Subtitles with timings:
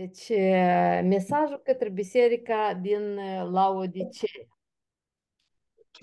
[0.00, 0.28] Deci,
[1.02, 3.14] mesajul către biserica din
[3.50, 4.26] Laodicea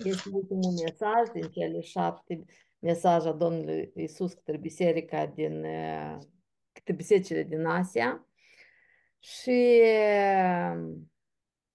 [0.04, 2.44] este ultimul mesaj din cele șapte
[2.78, 5.62] mesaje a Domnului Isus către biserica din,
[6.72, 8.26] către bisericile din Asia.
[9.18, 9.80] Și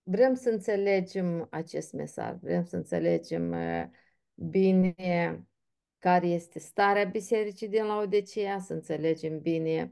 [0.03, 3.55] vrem să înțelegem acest mesaj, vrem să înțelegem
[4.33, 4.95] bine
[5.97, 9.91] care este starea bisericii din Laodicea, să înțelegem bine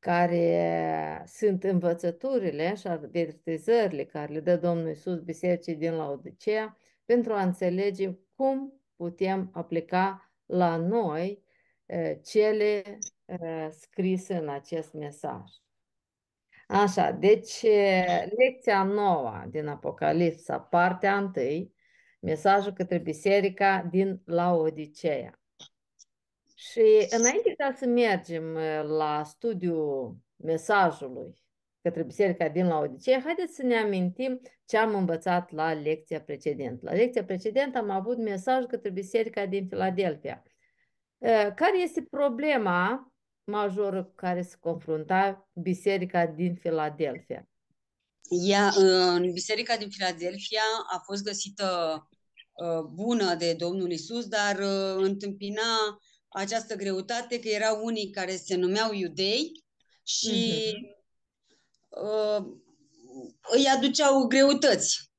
[0.00, 7.42] care sunt învățăturile și avertizările care le dă Domnul Iisus Bisericii din Laodicea pentru a
[7.42, 11.44] înțelege cum putem aplica la noi
[12.24, 12.98] cele
[13.70, 15.42] scrise în acest mesaj.
[16.66, 17.62] Așa, deci
[18.36, 21.74] lecția nouă din Apocalipsa, partea întâi,
[22.20, 25.39] mesajul către biserica din Laodicea.
[26.60, 31.42] Și înainte ca să mergem uh, la studiul mesajului
[31.82, 36.80] către biserica din Laodicea, haideți să ne amintim ce am învățat la lecția precedentă.
[36.82, 40.42] La lecția precedentă am avut mesaj către biserica din Filadelfia.
[41.18, 43.12] Uh, care este problema
[43.44, 47.48] majoră cu care se confrunta biserica din Filadelfia?
[48.46, 48.72] Ea,
[49.14, 51.68] în biserica din Filadelfia a fost găsită
[52.52, 54.58] uh, bună de Domnul Isus, dar
[54.96, 55.98] întâmpina
[56.30, 59.64] această greutate că erau unii care se numeau iudei
[60.02, 61.16] și uh-huh.
[61.88, 62.46] uh,
[63.52, 65.10] îi aduceau greutăți.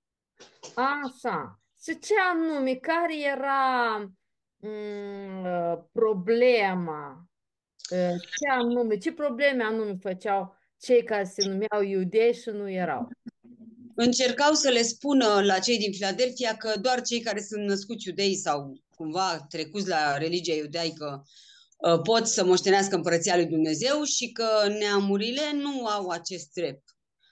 [0.76, 1.59] Așa.
[1.84, 3.98] Și ce anume, care era
[4.59, 7.26] um, problema?
[8.39, 13.09] Ce anume, ce probleme anume făceau cei care se numeau iudei și nu erau?
[13.95, 18.36] Încercau să le spună la cei din Filadelfia că doar cei care sunt născuți iudei
[18.36, 21.23] sau cumva trecuți la religia iudaică
[21.77, 26.83] uh, pot să moștenească împărăția lui Dumnezeu și că neamurile nu au acest drept.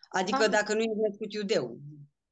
[0.09, 0.49] Adică ah.
[0.49, 1.77] dacă nu e născut iudeu.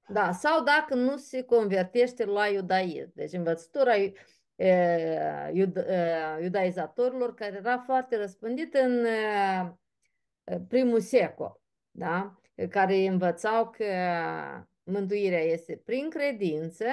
[0.10, 3.12] Da, sau dacă nu se convertește la iudaism.
[3.14, 3.94] Deci învățătura
[6.42, 9.06] iudaizatorilor care era foarte răspândită în
[10.68, 12.40] primul secol, da?
[12.70, 13.86] care învățau că
[14.84, 16.86] mântuirea este prin credință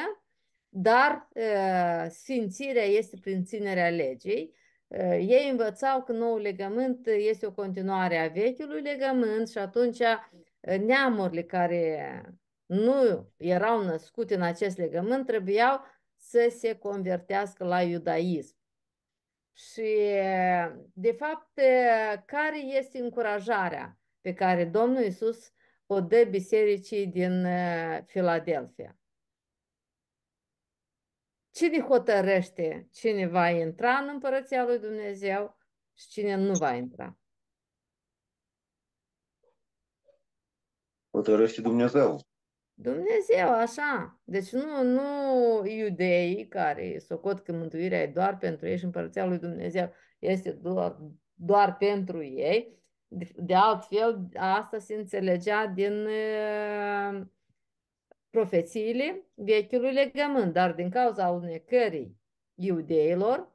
[0.76, 4.54] dar uh, sfințirea este prin ținerea legii.
[4.86, 10.78] Uh, ei învățau că noul legământ este o continuare a vechiului legământ și atunci uh,
[10.78, 12.22] neamurile care
[12.66, 15.80] nu erau născute în acest legământ trebuiau
[16.16, 18.56] să se convertească la iudaism.
[19.52, 19.96] Și,
[20.92, 21.60] de fapt,
[22.24, 25.52] care este încurajarea pe care Domnul Isus
[25.86, 27.46] o dă bisericii din
[28.06, 28.98] Filadelfia?
[31.54, 35.56] Cine hotărăște cine va intra în împărăția lui Dumnezeu
[35.92, 37.18] și cine nu va intra?
[41.10, 42.20] Hotărăște Dumnezeu.
[42.74, 44.20] Dumnezeu, așa.
[44.24, 49.38] Deci nu, nu iudeii care socot că mântuirea e doar pentru ei și împărăția lui
[49.38, 50.96] Dumnezeu este doar,
[51.34, 52.82] doar pentru ei.
[53.06, 57.26] De, de altfel, asta se înțelegea din uh,
[58.34, 62.16] profețiile vechiului legământ, dar din cauza unecării
[62.54, 63.52] iudeilor,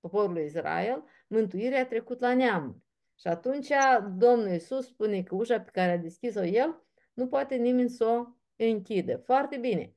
[0.00, 2.84] poporului Israel, mântuirea a trecut la neam.
[3.18, 3.68] Și atunci
[4.16, 8.26] Domnul Iisus spune că ușa pe care a deschis-o El nu poate nimeni să o
[8.56, 9.16] închidă.
[9.16, 9.94] Foarte bine.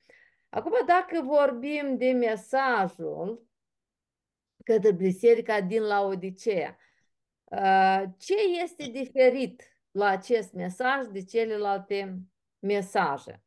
[0.50, 3.48] Acum, dacă vorbim de mesajul
[4.64, 6.78] către biserica din Laodicea,
[7.44, 12.22] uh, ce este diferit la acest mesaj de celelalte
[12.60, 13.44] mesaje?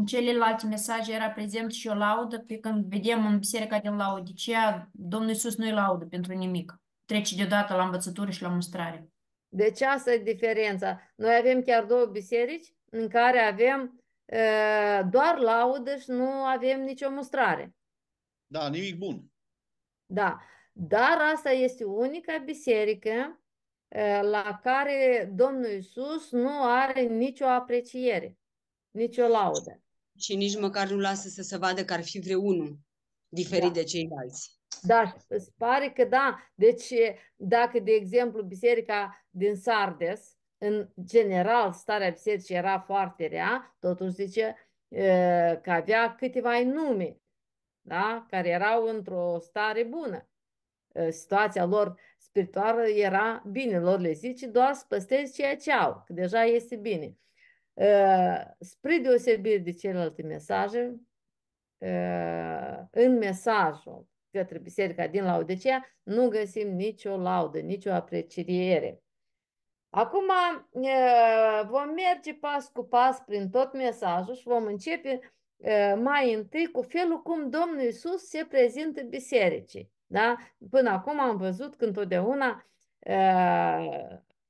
[0.00, 4.88] În celelalte mesaje era prezent și o laudă, pe când vedem în biserica din Laodicea,
[4.92, 6.80] Domnul Iisus nu-i laudă pentru nimic.
[7.04, 9.08] Trece deodată la învățătură și la mustrare.
[9.48, 11.00] Deci asta e diferența.
[11.14, 17.10] Noi avem chiar două biserici în care avem uh, doar laudă și nu avem nicio
[17.10, 17.74] mustrare.
[18.46, 19.24] Da, nimic bun.
[20.06, 20.40] Da,
[20.72, 23.40] dar asta este unica biserică
[23.88, 28.38] uh, la care Domnul Iisus nu are nicio apreciere,
[28.90, 29.82] nicio laudă
[30.20, 32.78] și nici măcar nu lasă să se vadă că ar fi vreunul
[33.28, 33.70] diferit da.
[33.70, 34.58] de ceilalți.
[34.82, 36.50] Da, îți pare că da.
[36.54, 36.92] Deci,
[37.36, 44.56] dacă, de exemplu, biserica din Sardes, în general, starea bisericii era foarte rea, totuși zice
[45.62, 47.16] că avea câteva nume,
[47.80, 48.26] da?
[48.28, 50.28] care erau într-o stare bună.
[51.10, 56.12] Situația lor spirituală era bine, lor le zice doar să păstrezi ceea ce au, că
[56.12, 57.18] deja este bine.
[58.58, 61.00] Spre deosebire de celelalte mesaje,
[62.90, 69.02] în mesajul către biserica din Laodicea nu găsim nicio laudă, nicio apreciere.
[69.90, 70.26] Acum
[71.68, 75.34] vom merge pas cu pas prin tot mesajul și vom începe
[75.96, 79.92] mai întâi cu felul cum Domnul Isus se prezintă bisericii.
[80.06, 80.36] Da?
[80.70, 82.66] Până acum am văzut că întotdeauna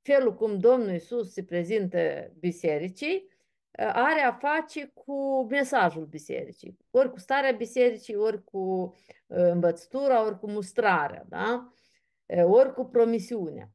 [0.01, 3.29] felul cum Domnul Isus se prezintă bisericii
[3.77, 8.93] are a face cu mesajul bisericii, ori cu starea bisericii, ori cu
[9.27, 11.73] învățătura, ori cu mustrarea, da?
[12.43, 13.71] ori cu promisiunea.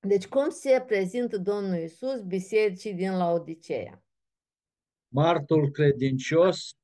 [0.00, 4.02] Deci cum se prezintă Domnul Isus bisericii din Laodicea?
[5.08, 6.76] Martul credincios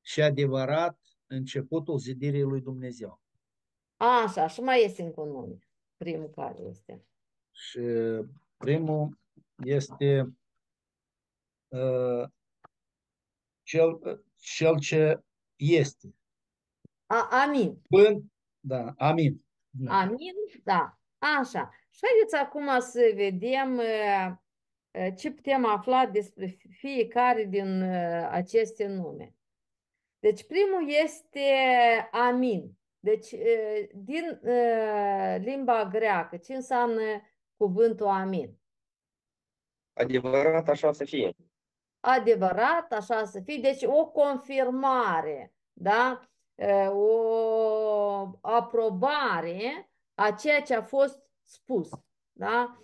[0.00, 3.20] și adevărat începutul zidirii lui Dumnezeu.
[3.96, 5.58] Așa, și mai este încă un nume.
[5.96, 7.04] Primul care este?
[7.56, 7.80] Și
[8.56, 9.18] primul
[9.64, 10.36] este
[11.68, 12.28] uh,
[13.62, 15.20] cel, cel ce
[15.56, 16.14] este.
[17.06, 17.82] A, amin.
[17.88, 18.24] Până,
[18.60, 19.44] da, amin.
[19.70, 19.98] Da.
[19.98, 20.98] Amin, da.
[21.18, 21.70] Așa.
[21.90, 23.80] Și haideți acum să vedem
[25.16, 27.82] ce putem afla despre fiecare din
[28.30, 29.34] aceste nume.
[30.18, 31.50] Deci primul este
[32.10, 32.78] amin.
[32.98, 33.34] Deci
[33.94, 34.40] din
[35.38, 37.02] limba greacă, ce înseamnă
[37.56, 38.58] cuvântul amin?
[39.92, 41.36] Adevărat așa să fie.
[42.00, 43.56] Adevărat așa să fie.
[43.56, 46.20] Deci o confirmare, da?
[46.90, 51.90] o aprobare a ceea ce a fost spus.
[52.32, 52.80] Da?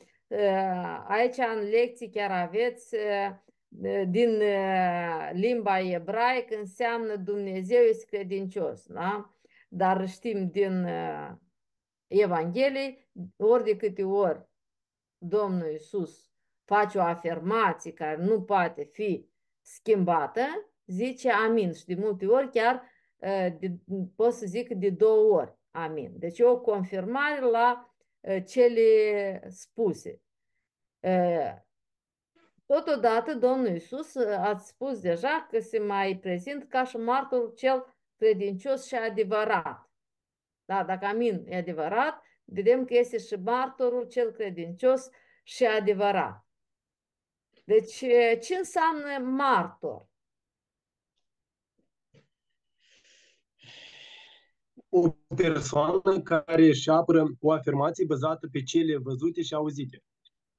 [1.07, 2.97] Aici în lecții chiar aveți
[4.09, 4.43] din
[5.33, 8.87] limba ebraică înseamnă Dumnezeu este credincios.
[8.87, 9.31] Da?
[9.69, 10.89] Dar știm din
[12.07, 14.51] Evanghelie, ori de câte ori
[15.25, 16.31] Domnul Iisus
[16.65, 19.29] face o afirmație care nu poate fi
[19.61, 20.43] schimbată,
[20.87, 21.73] zice amin.
[21.73, 22.91] Și de multe ori chiar
[23.59, 23.73] de,
[24.17, 26.19] pot să zic de două ori amin.
[26.19, 27.95] Deci o confirmare la
[28.47, 30.23] cele spuse.
[32.67, 38.87] Totodată, Domnul Iisus ați spus deja că se mai prezint ca și martorul cel credincios
[38.87, 39.91] și adevărat.
[40.65, 45.09] Da, dacă amin e adevărat, vedem că este și martorul cel credincios
[45.43, 46.47] și adevărat.
[47.65, 48.05] Deci,
[48.41, 50.11] ce înseamnă martor?
[54.95, 60.03] o persoană care își apără o afirmație bazată pe cele văzute și auzite.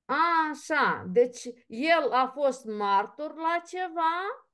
[0.06, 4.48] Așa, deci el a fost martor la ceva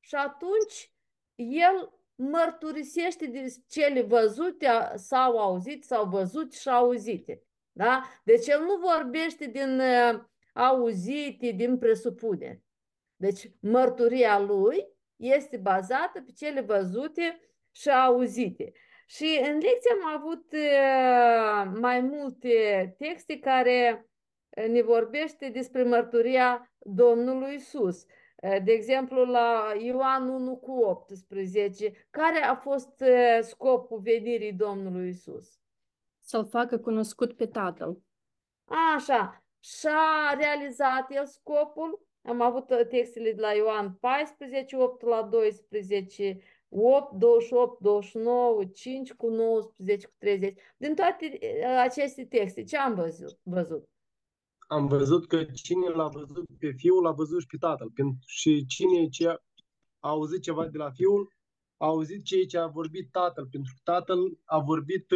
[0.00, 0.92] și atunci
[1.34, 7.42] el mărturisește de cele văzute sau auzite sau văzute și auzite.
[7.72, 8.02] Da?
[8.24, 10.20] Deci el nu vorbește din uh,
[10.52, 12.62] auzite, din presupuneri.
[13.16, 14.86] Deci mărturia lui
[15.16, 18.72] este bazată pe cele văzute și auzite.
[19.06, 20.54] Și în lecție am avut
[21.80, 24.06] mai multe texte care
[24.54, 28.04] ne vorbește despre mărturia Domnului Isus.
[28.42, 33.04] De exemplu, la Ioan 1 cu 18, care a fost
[33.40, 35.60] scopul venirii Domnului Isus?
[36.18, 38.02] Să-L facă cunoscut pe Tatăl.
[38.94, 42.06] Așa, și-a realizat el scopul.
[42.22, 49.28] Am avut textele de la Ioan 14, 8 la 12, 8, 28, 29, 5 cu
[49.28, 50.58] 19 cu 30.
[50.76, 51.38] Din toate
[51.78, 53.38] aceste texte, ce am văzut?
[53.42, 53.91] văzut?
[54.66, 57.92] Am văzut că cine l-a văzut pe fiul, l-a văzut și pe tatăl.
[58.26, 59.38] Și cine ce a
[59.98, 61.32] auzit ceva de la fiul,
[61.76, 65.06] a auzit ceea ce a vorbit tatăl, pentru că tatăl a vorbit,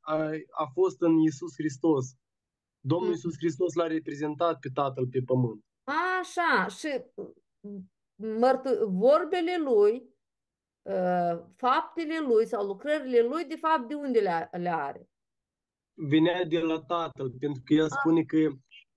[0.00, 0.14] a,
[0.50, 2.06] a fost în Isus Hristos.
[2.80, 5.64] Domnul Isus Hristos l-a reprezentat pe tatăl pe pământ.
[6.20, 7.04] Așa, și
[8.14, 10.14] mărtu- vorbele lui
[11.56, 15.08] faptele lui sau lucrările lui, de fapt, de unde le, le are?
[15.94, 18.36] Venea de la tatăl, pentru că el spune că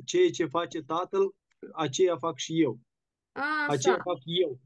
[0.06, 1.36] ceea ce face tatăl,
[1.74, 2.80] aceea fac și eu.
[3.32, 3.66] Așa.
[3.68, 4.60] Aceea fac eu.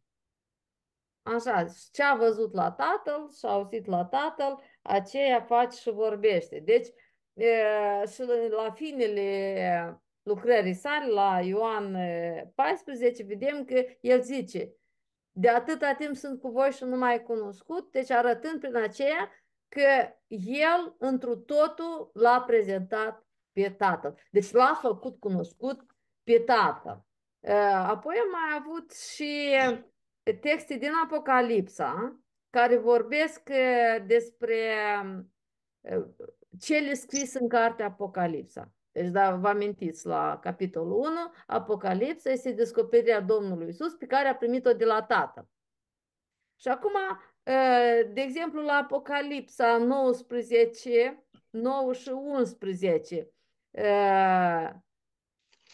[1.21, 6.59] Așa, ce a văzut la tatăl și a auzit la tatăl, aceea face și vorbește.
[6.59, 6.87] Deci,
[7.33, 7.47] e,
[8.13, 11.97] și la finele lucrării sale, la Ioan
[12.55, 14.75] 14, vedem că el zice,
[15.31, 19.31] de atâta timp sunt cu voi și nu mai cunoscut, deci arătând prin aceea
[19.67, 23.22] că el întru totul l-a prezentat
[23.53, 24.19] pe tatăl.
[24.31, 25.85] Deci l-a făcut cunoscut
[26.23, 27.05] pe tatăl.
[27.73, 29.55] Apoi am mai avut și
[30.41, 32.19] texte din Apocalipsa
[32.49, 33.49] care vorbesc
[34.05, 34.57] despre
[36.59, 38.71] cele scris în cartea Apocalipsa.
[38.91, 41.09] Deci, da, vă amintiți la capitolul 1,
[41.47, 45.47] Apocalipsa este descoperirea Domnului Isus pe care a primit-o de la Tatăl.
[46.59, 46.93] Și acum,
[48.13, 53.32] de exemplu, la Apocalipsa 19, 9 și 11,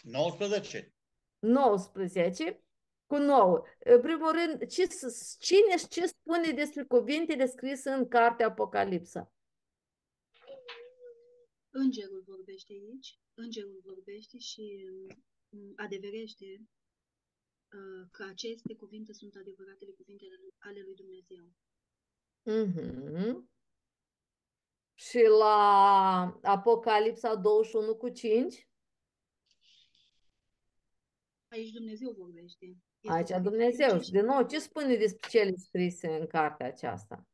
[0.04, 0.94] 19.
[1.40, 2.64] 19
[3.06, 3.64] cu 9.
[3.80, 9.34] În primul rând, ce, s- cine și ce spune despre cuvintele scrise în cartea Apocalipsa?
[11.70, 14.90] Îngerul vorbește aici, îngerul vorbește și
[15.50, 16.46] mm, adeverește
[17.76, 21.52] uh, că aceste cuvinte sunt adevăratele cuvinte ale- ale lui Dumnezeu.
[22.44, 23.50] Mhm.
[25.00, 28.70] Și la Apocalipsa 21 cu 5,
[31.48, 32.66] Aici Dumnezeu vorbește.
[33.00, 33.88] Este aici vorbită Dumnezeu.
[33.88, 37.28] prin Și din nou, ce spune despre cele scrise în cartea aceasta?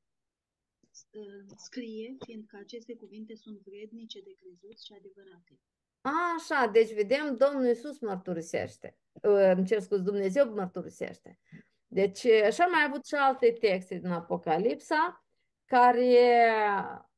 [1.12, 5.60] uh, scrie, fiindcă aceste cuvinte sunt vrednice de crezut și adevărate.
[6.02, 8.98] Așa, deci vedem, Domnul Iisus mărturisește.
[9.12, 11.40] Uh, Îmi cer scuze, Dumnezeu mărturisește.
[11.88, 15.25] Deci, așa am mai avut și alte texte din Apocalipsa
[15.66, 16.44] care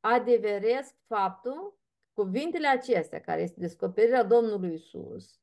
[0.00, 1.78] adeveresc faptul,
[2.12, 5.40] cuvintele acestea, care este descoperirea Domnului Iisus,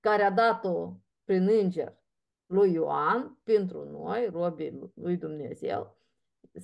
[0.00, 0.92] care a dat-o
[1.24, 1.96] prin înger
[2.46, 5.96] lui Ioan pentru noi, robii lui Dumnezeu,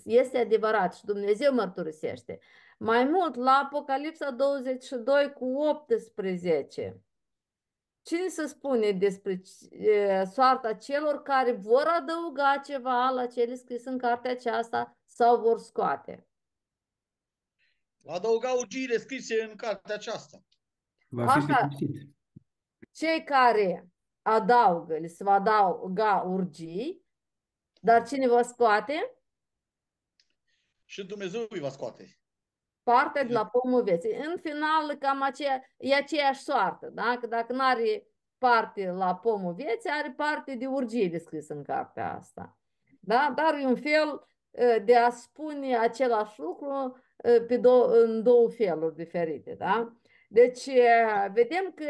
[0.05, 2.39] este adevărat și Dumnezeu mărturisește.
[2.79, 7.03] Mai mult, la Apocalipsa 22 cu 18,
[8.05, 13.99] cine se spune despre e, soarta celor care vor adăuga ceva la cele scrise în
[13.99, 16.27] cartea aceasta sau vor scoate?
[17.97, 20.45] Va adăuga urgiile scrise în cartea aceasta.
[21.09, 21.57] Va fi Așa.
[21.57, 22.15] pedepsit.
[22.93, 23.89] Cei care
[24.23, 27.05] adaugă, le se va adauga urgii,
[27.81, 29.19] dar cine va scoate?
[30.85, 32.19] Și Dumnezeu îi va scoate.
[32.85, 34.17] Partea de la pomul vieții.
[34.27, 36.91] În final, cam aceea, e aceeași soartă.
[36.93, 37.17] Da?
[37.21, 38.07] Că dacă nu are
[38.39, 42.59] parte la pomul vieții, are parte de urgie descris în cartea asta.
[43.01, 43.33] Da?
[43.37, 48.51] Dar e un fel uh, de a spune același lucru uh, pe două, în două
[48.51, 49.55] feluri diferite.
[49.59, 49.93] Da?
[50.29, 51.87] Deci, uh, vedem că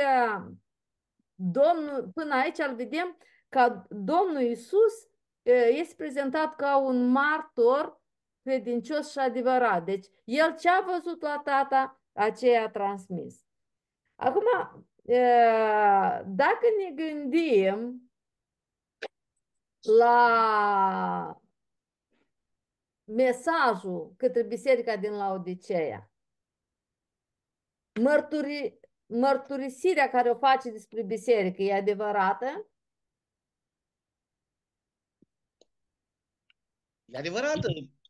[1.35, 3.17] Domnul, până aici îl vedem
[3.49, 4.95] că Domnul Iisus
[5.43, 8.03] uh, este prezentat ca un martor
[8.45, 9.85] credincios și adevărat.
[9.85, 13.47] Deci, el ce a văzut la tata, aceea a transmis.
[14.15, 14.45] Acum,
[15.05, 15.19] e,
[16.27, 18.11] dacă ne gândim
[19.99, 21.41] la
[23.05, 26.11] mesajul către biserica din Laodiceea,
[28.01, 32.69] mărturi, mărturisirea care o face despre biserică e adevărată?
[37.05, 37.59] E adevărat,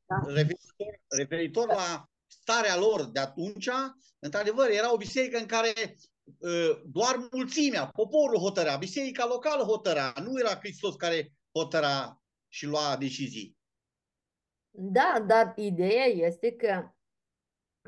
[0.06, 0.16] Da.
[0.26, 3.70] referitor, referitor la starea lor de atunci,
[4.18, 5.72] într-adevăr, era o biserică în care
[6.24, 12.96] uh, doar mulțimea, poporul hotărea, biserica locală hotărea, nu era Hristos care hotăra și lua
[12.96, 13.56] decizii.
[14.70, 16.88] Da, dar ideea este că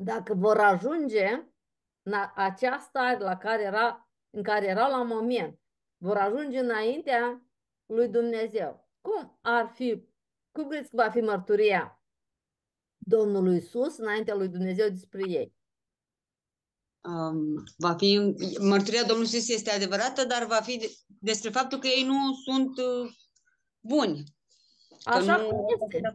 [0.02, 1.26] dacă vor ajunge
[2.02, 5.60] în a- acea stare la care era, în care erau la moment,
[5.96, 7.46] vor ajunge înaintea
[7.86, 8.88] lui Dumnezeu.
[9.00, 10.08] Cum ar fi,
[10.52, 11.95] cum crezi că va fi mărturia
[13.08, 15.54] Domnului Isus înaintea lui Dumnezeu despre ei?
[17.00, 21.86] Um, va fi, mărturia Domnului Iisus este adevărată, dar va fi de- despre faptul că
[21.86, 23.10] ei nu sunt uh,
[23.80, 24.22] buni.
[25.04, 26.12] Că Așa nu- cum este.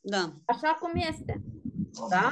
[0.00, 0.32] Da.
[0.44, 1.42] Așa cum este.
[2.08, 2.30] Da?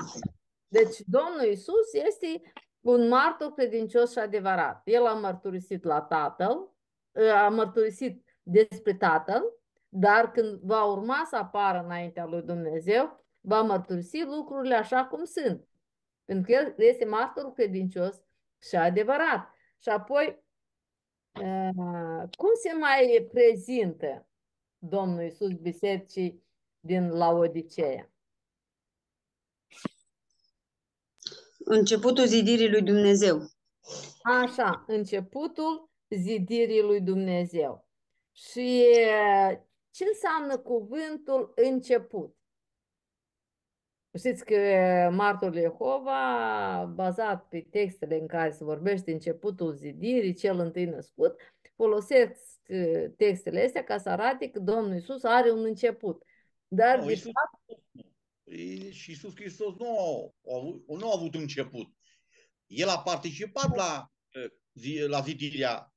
[0.69, 4.83] Deci Domnul Isus este un martor credincios și adevărat.
[4.85, 6.75] El a mărturisit la Tatăl,
[7.45, 9.43] a mărturisit despre Tatăl,
[9.89, 15.69] dar când va urma să apară înaintea lui Dumnezeu, va mărturisi lucrurile așa cum sunt.
[16.25, 18.23] Pentru că el este martorul credincios
[18.69, 19.55] și adevărat.
[19.79, 20.45] Și apoi,
[21.41, 24.29] uh, cum se mai prezintă
[24.79, 26.43] Domnul Isus bisericii
[26.81, 28.13] din Laodiceea?
[31.65, 33.51] Începutul zidirii lui Dumnezeu.
[34.23, 37.87] Așa, începutul zidirii lui Dumnezeu.
[38.33, 39.59] Și uh,
[39.91, 42.37] ce înseamnă cuvântul început?
[44.19, 44.57] Știți că
[45.13, 51.41] martorul Jehova, bazat pe textele în care se vorbește începutul zidirii, cel întâi născut,
[51.77, 56.23] folosesc uh, textele astea ca să arate că Domnul Isus are un început.
[56.69, 57.81] Dar, Nu, de Iisus, fapt,
[58.93, 61.87] și Iisus Hristos nu a, avut, nu a avut început.
[62.67, 65.95] El a participat la, uh, zi- la zidirea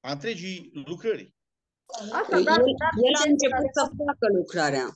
[0.00, 1.35] a întregii lucrări.
[2.20, 4.86] Asta, El, dar, dar el a început să facă lucrarea.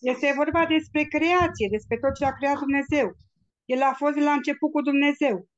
[0.00, 3.16] Este vorba despre creație, despre tot ce a creat Dumnezeu.
[3.64, 5.48] El a fost la început cu Dumnezeu.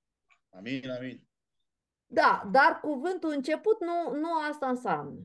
[0.58, 1.22] Amin, amin.
[2.06, 5.18] Da, dar cuvântul început nu, nu asta înseamnă.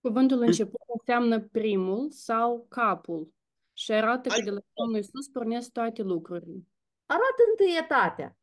[0.00, 3.32] Cuvântul început înseamnă primul sau capul
[3.72, 6.58] și arată că Ai- de la Domnul Iisus pornesc toate lucrurile.
[7.06, 8.36] Arată întâietatea.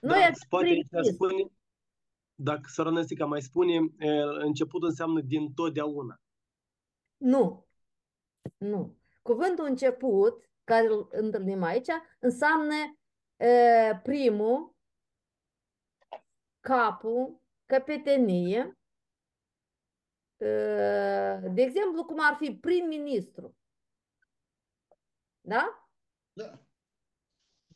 [0.00, 1.14] Noi Da, avem poate aici primit.
[1.14, 1.50] spune,
[2.42, 6.20] dacă Sărănăstica mai spune, e, începutul înseamnă din totdeauna.
[7.16, 7.66] Nu.
[8.56, 8.98] Nu.
[9.22, 12.74] Cuvântul început, care îl întâlnim aici, înseamnă
[13.36, 14.74] e, primul,
[16.60, 18.78] capul, căpetenie.
[20.36, 20.46] E,
[21.52, 23.56] de exemplu, cum ar fi prim-ministru.
[25.40, 25.88] Da?
[26.32, 26.64] Da.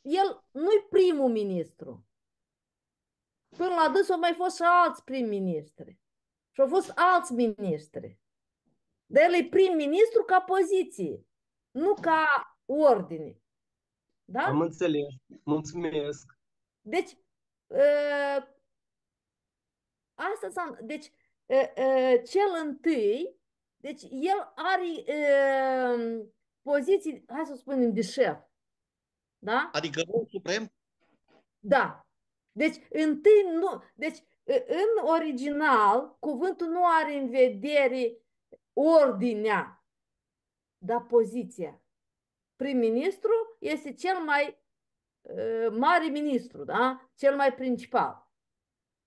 [0.01, 2.04] El nu-i primul ministru.
[3.57, 5.99] Până la dâns au mai fost și alți prim-ministri.
[6.51, 8.19] Și au fost alți ministri.
[9.05, 11.25] Dar el e prim-ministru ca poziție,
[11.71, 12.25] nu ca
[12.65, 13.39] ordine.
[14.25, 14.43] Da?
[14.43, 15.13] Am înțeles.
[15.43, 16.37] Mulțumesc.
[16.81, 17.11] Deci,
[17.67, 18.47] uh,
[20.13, 21.11] asta înseamnă, deci,
[21.45, 23.35] uh, uh, cel întâi,
[23.77, 26.27] deci el are uh,
[26.61, 28.37] poziții, hai să spunem, de șef.
[29.37, 29.69] Da?
[29.73, 30.73] Adică rău suprem?
[31.59, 32.04] Da.
[32.57, 34.17] Deci, întâi nu, deci,
[34.67, 38.17] în original, cuvântul nu are în vedere
[38.73, 39.85] ordinea,
[40.77, 41.81] dar poziția.
[42.55, 44.57] Prim-ministru este cel mai
[45.21, 47.09] uh, mare ministru, da?
[47.15, 48.29] Cel mai principal.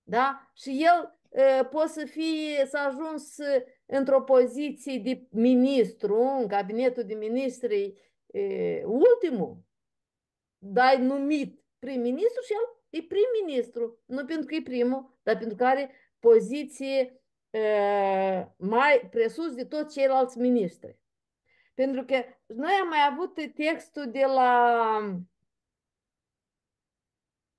[0.03, 0.51] Da?
[0.53, 3.37] Și el uh, poate să fie, să ajuns
[3.85, 7.93] într-o poziție de ministru, în cabinetul de ministri,
[8.25, 9.57] uh, ultimul,
[10.57, 15.65] dar numit prim-ministru și el e prim-ministru, nu pentru că e primul, dar pentru că
[15.65, 20.97] are poziție uh, mai presus de toți ceilalți ministri.
[21.73, 24.99] Pentru că noi am mai avut textul de la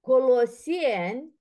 [0.01, 1.35] Coloseni,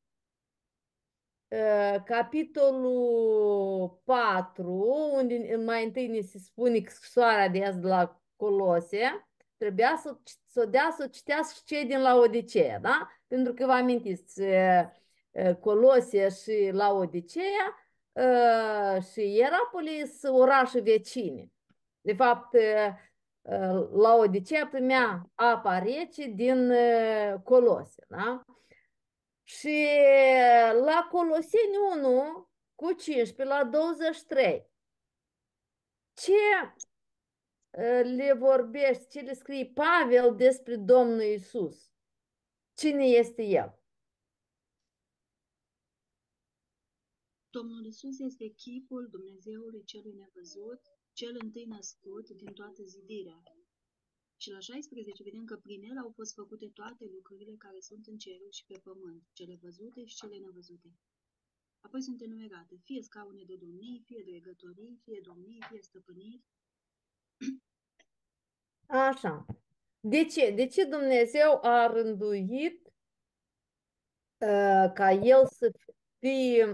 [1.47, 4.71] uh, capitolul 4,
[5.13, 9.28] unde mai întâi ne se spune scrisoarea de azi de la Colose,
[9.59, 13.09] trebuia să, să dea să citească cei din Laodicea, da?
[13.27, 14.41] Pentru că vă amintiți,
[15.59, 17.75] Colosia și Laodicea
[19.11, 21.51] și Ierapolis orașe vecine.
[22.01, 22.55] De fapt,
[23.91, 26.73] Laodicea primea apa rece din
[27.43, 28.45] Colosia, da?
[29.43, 29.87] Și
[30.83, 34.69] la Coloseni 1 cu 15 la 23
[36.13, 36.33] ce
[38.03, 41.91] le vorbește, ce le scrie Pavel despre Domnul Isus.
[42.73, 43.79] Cine este El?
[47.49, 50.81] Domnul Isus este chipul Dumnezeului celui nevăzut,
[51.13, 53.43] cel întâi născut din toată zidirea.
[54.41, 58.17] Și la 16 vedem că prin el au fost făcute toate lucrurile care sunt în
[58.17, 60.93] cerul și pe pământ, cele văzute și cele nevăzute.
[61.79, 66.43] Apoi sunt enumerate, fie scaune de domnii, fie dregătorii, fie domnii, fie stăpâniri,
[68.87, 69.45] Așa.
[69.99, 70.51] De ce?
[70.51, 72.87] De ce Dumnezeu a rânduit
[74.37, 75.71] uh, ca el să
[76.19, 76.65] fie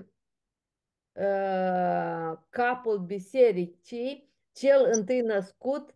[1.13, 5.95] uh, capul bisericii, cel întâi născut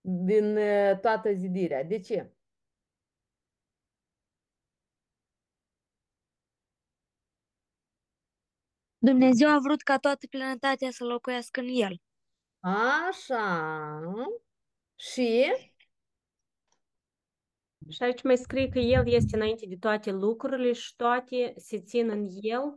[0.00, 1.84] din uh, toată zidirea?
[1.84, 2.34] De ce?
[8.98, 12.00] Dumnezeu a vrut ca toată plinătatea să locuiască în el.
[12.60, 14.00] Așa.
[14.94, 15.44] Și
[17.88, 22.10] Și aici mai scrie că El este înainte de toate lucrurile și toate se țin
[22.10, 22.76] în El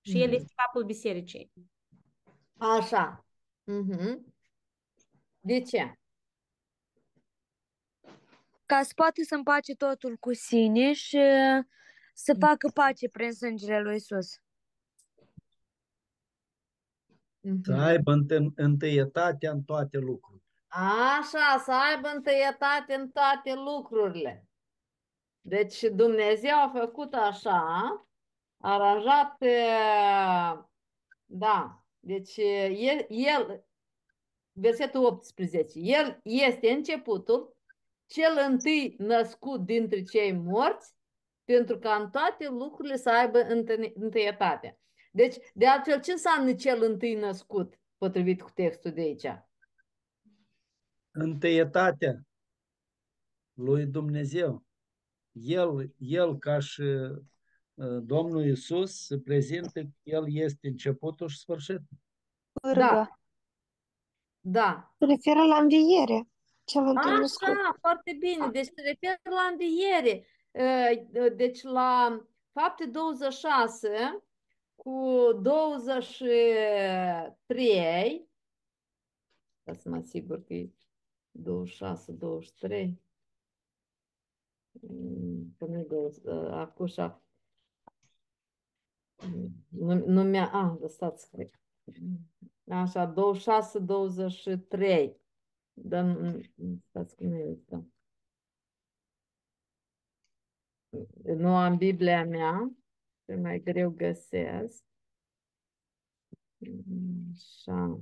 [0.00, 0.34] și El Mhm.
[0.34, 1.52] este capul bisericii.
[2.58, 3.26] așa.
[3.64, 4.34] Mhm.
[5.40, 5.92] De ce?
[8.66, 11.18] Ca să poată să împace totul cu sine și
[12.14, 14.34] să facă pace prin sângele lui Isus.
[17.62, 17.80] Să Mhm.
[17.80, 20.44] aibă întâi- întâietatea în toate lucrurile.
[21.18, 24.46] Așa, să aibă întâietate în toate lucrurile.
[25.40, 27.60] Deci Dumnezeu a făcut așa,
[28.58, 30.58] a aranjat, eh,
[31.24, 33.64] da, deci eh, el, el,
[34.52, 37.56] versetul 18, el este începutul,
[38.06, 40.94] cel întâi născut dintre cei morți,
[41.44, 44.78] pentru ca în toate lucrurile să aibă întâi- întâietate.
[45.16, 49.26] Deci, de altfel, ce înseamnă cel întâi născut, potrivit cu textul de aici?
[51.10, 52.20] Întâietatea
[53.52, 54.64] lui Dumnezeu.
[55.32, 61.96] El, el ca și uh, Domnul Iisus se prezintă că El este începutul și sfârșitul.
[62.74, 63.18] Da,
[64.40, 64.94] da.
[64.98, 66.28] Se referă la înviere,
[66.64, 67.48] cel întâi născut.
[67.48, 68.48] Așa, foarte bine.
[68.48, 70.26] Deci se referă la înviere.
[70.50, 72.20] Uh, Deci la
[72.52, 74.20] fapte 26
[74.86, 78.28] cu 23,
[79.64, 80.70] ca să mă asigur că e
[81.30, 83.00] 26, 23,
[84.80, 87.24] Mm, că nu-i 20, uh, acum șapte.
[89.68, 90.50] Nu, nu mi-a...
[90.52, 91.50] A, lăsați scrie.
[92.68, 95.16] Așa, 26, 23.
[95.72, 97.84] Dar nu, nu- stați cum e asta.
[101.36, 102.70] Nu am Biblia mea,
[103.26, 104.84] e mai greu găsesc.
[107.32, 108.00] Așa.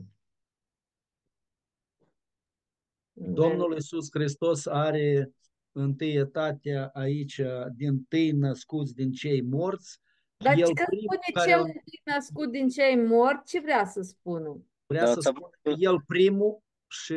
[3.12, 5.32] Domnul Iisus Hristos are
[5.72, 7.40] întâietatea aici
[7.76, 9.98] din tâi născuți din cei morți.
[10.36, 13.50] Dar El ce primul spune care cel îl- întâi născut din cei morți?
[13.52, 14.64] Ce vrea să spună?
[14.86, 17.14] Vrea Da, să ți-a- spună că el primul și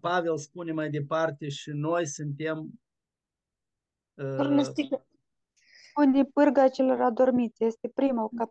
[0.00, 2.80] Pavel spune mai departe și noi suntem
[4.14, 5.03] uh,
[5.94, 6.16] Turnăstic.
[6.18, 8.50] Unde pârga celor adormiți este primul cap.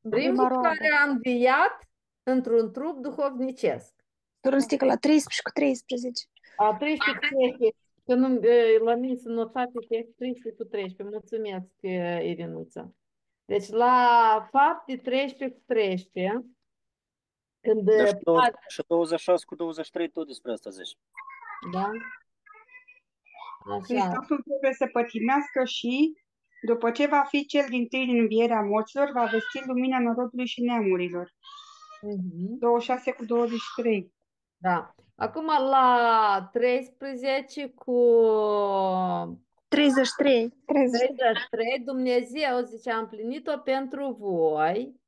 [0.00, 0.68] Primul Prima roadă.
[0.68, 1.88] care a înviat
[2.22, 3.94] într-un trup duhovnicesc.
[4.40, 6.24] Turnăstic la 13 cu 13.
[6.56, 7.76] A 13 cu 13.
[8.04, 11.16] Că nu, e, la mine sunt notate că e 13 cu 13.
[11.16, 12.92] Mulțumesc, e, Irinuța.
[13.44, 16.44] Deci la fapte 13 cu 13,
[17.60, 20.96] când Dar și, e, 20, și 26 cu 23 tot despre asta zici.
[21.72, 21.90] da?
[23.74, 23.84] Așa.
[23.84, 26.21] Hristosul trebuie să pătimească și,
[26.62, 30.62] după ce va fi cel din tâi din învierea morților, va vesti lumina norodului și
[30.62, 31.32] neamurilor.
[32.00, 32.58] Mhm.
[32.58, 34.12] 26 cu 23.
[34.56, 34.94] Da.
[35.14, 37.96] Acum la 13 cu
[39.68, 40.54] 33.
[40.66, 45.00] 33, Dumnezeu zice, a împlinit-o pentru voi,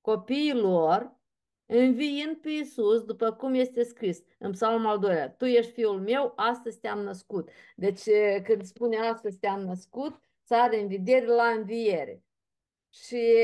[0.00, 1.16] copiilor,
[1.66, 5.30] înviind pe Iisus, după cum este scris în Psalmul al doilea.
[5.30, 7.48] Tu ești fiul meu, astăzi te-am născut.
[7.76, 12.22] Deci e, când spune astăzi te-am născut, să are în vedere la înviere.
[12.88, 13.34] Și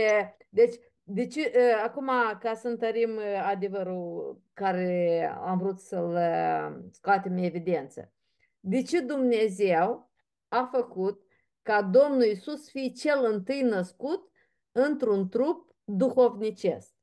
[0.48, 7.32] deci, deci e, acum ca să întărim e, adevărul care am vrut să-l e, scoatem
[7.32, 8.12] în evidență.
[8.60, 10.10] De ce Dumnezeu
[10.48, 11.26] a făcut
[11.62, 14.30] ca Domnul Iisus fie cel întâi născut
[14.72, 16.94] într-un trup duhovnicesc?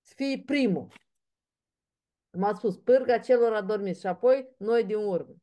[0.00, 0.92] Să fie primul.
[2.30, 5.41] M-a spus, pârga celor adormiți și apoi noi din urmă.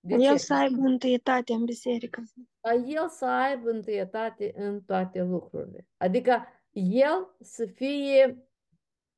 [0.00, 0.36] De El ce?
[0.36, 2.22] să aibă întâietate în biserică.
[2.60, 5.86] Ca el să aibă întâietate în toate lucrurile.
[5.96, 8.44] Adică el să fie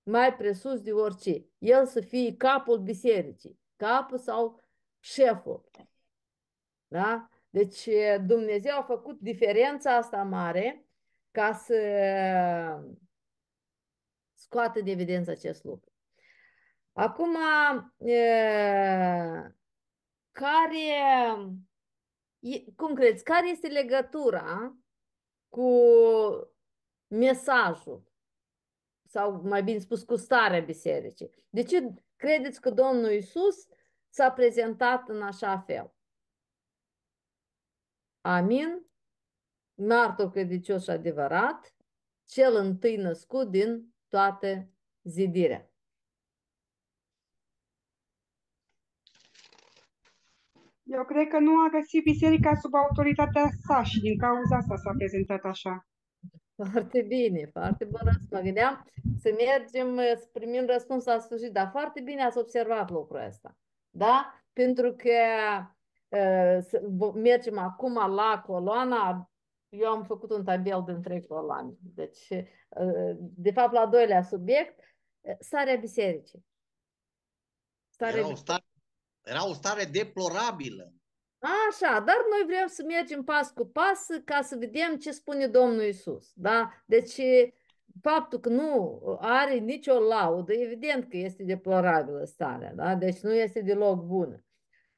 [0.03, 1.45] mai presus de orice.
[1.59, 4.61] El să fie capul bisericii, capul sau
[4.99, 5.71] șeful.
[6.87, 7.29] Da?
[7.51, 7.89] Deci
[8.27, 10.87] Dumnezeu a făcut diferența asta mare
[11.31, 11.77] ca să
[14.35, 15.93] scoată de evidență acest lucru.
[16.93, 17.37] Acum,
[17.99, 18.23] e,
[20.33, 20.77] care,
[22.39, 24.77] e- cum credeți, care este legătura
[25.49, 25.71] cu
[27.07, 28.13] mesajul
[29.05, 31.31] sau mai bine spus cu starea bisericii?
[31.51, 33.67] De ce credeți că Domnul Iisus
[34.09, 35.95] s-a prezentat în așa fel?
[38.21, 38.87] Amin?
[39.75, 41.75] Martor credincios și adevărat,
[42.25, 44.69] cel întâi născut din toată
[45.03, 45.72] zidirea.
[50.93, 54.93] Eu cred că nu a găsit biserica sub autoritatea sa și din cauza asta s-a
[54.99, 55.87] prezentat așa.
[56.71, 58.31] Foarte bine, foarte bun răspuns.
[58.31, 58.87] Mă gândeam
[59.19, 63.57] să mergem uh, să primim răspuns la sfârșit, dar foarte bine ați observat lucrul ăsta.
[63.91, 64.43] Da?
[64.53, 65.11] Pentru că
[66.09, 69.31] uh, să- vo- mergem acum la coloana,
[69.69, 71.73] eu am făcut un tabel din trei coloane.
[71.95, 72.29] Deci,
[72.69, 74.79] uh, de fapt, la al doilea subiect,
[75.21, 76.45] uh, starea bisericii.
[77.89, 78.65] Starea Era o stare,
[79.25, 80.93] era o stare deplorabilă.
[81.39, 85.83] Așa, dar noi vrem să mergem pas cu pas ca să vedem ce spune Domnul
[85.83, 86.33] Isus.
[86.35, 86.73] Da?
[86.87, 87.21] Deci,
[88.01, 92.95] faptul că nu are nicio laudă, evident că este deplorabilă starea, da?
[92.95, 94.45] Deci nu este deloc bună.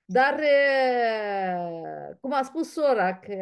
[0.05, 3.35] Dar, e, cum a spus sora, că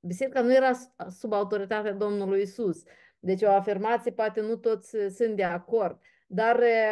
[0.00, 0.70] biserica nu era
[1.08, 2.82] sub autoritatea Domnului Isus.
[3.18, 6.00] Deci o afirmație, poate nu toți sunt de acord.
[6.26, 6.88] Dar e,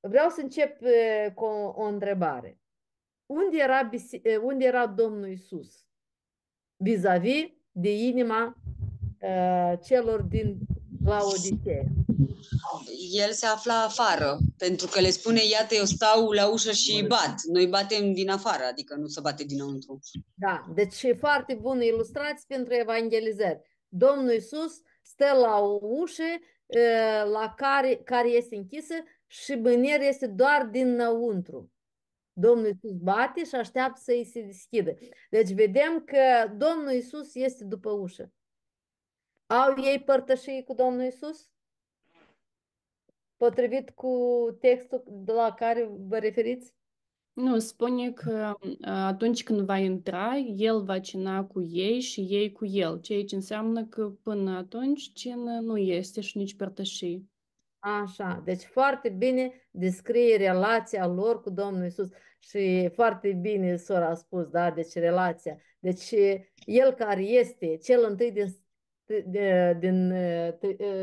[0.00, 2.60] vreau să încep e, cu o, o întrebare.
[3.26, 5.86] Unde era, bise- e, unde era Domnul Isus?
[6.76, 8.56] Vis-a-vis de inima
[9.20, 10.58] uh, celor din
[11.04, 11.84] Laodicea.
[13.12, 17.34] El se afla afară, pentru că le spune, iată, eu stau la ușă și bat.
[17.52, 19.98] Noi batem din afară, adică nu se bate dinăuntru.
[20.34, 23.60] Da, deci e foarte bună ilustrație pentru evangelizări.
[23.88, 26.22] Domnul Isus stă la o ușă
[26.66, 28.94] uh, la care, care este închisă
[29.30, 31.72] și mânier este doar dinăuntru.
[32.32, 34.94] Domnul Isus bate și așteaptă să îi se deschidă.
[35.30, 38.32] Deci vedem că Domnul Isus este după ușă.
[39.46, 41.50] Au ei părtășie cu Domnul Isus?
[43.36, 44.12] Potrivit cu
[44.60, 46.74] textul de la care vă referiți?
[47.32, 52.52] Nu, spune că uh, atunci când va intra, el va cina cu ei și ei
[52.52, 57.22] cu el, ceea ce înseamnă că până atunci cină nu este și nici părtășie.
[57.96, 64.14] Așa, deci foarte bine descrie relația lor cu Domnul Isus și foarte bine sora a
[64.14, 65.56] spus, da, deci relația.
[65.78, 66.14] Deci
[66.64, 68.46] el care este cel întâi din,
[69.26, 70.14] de, din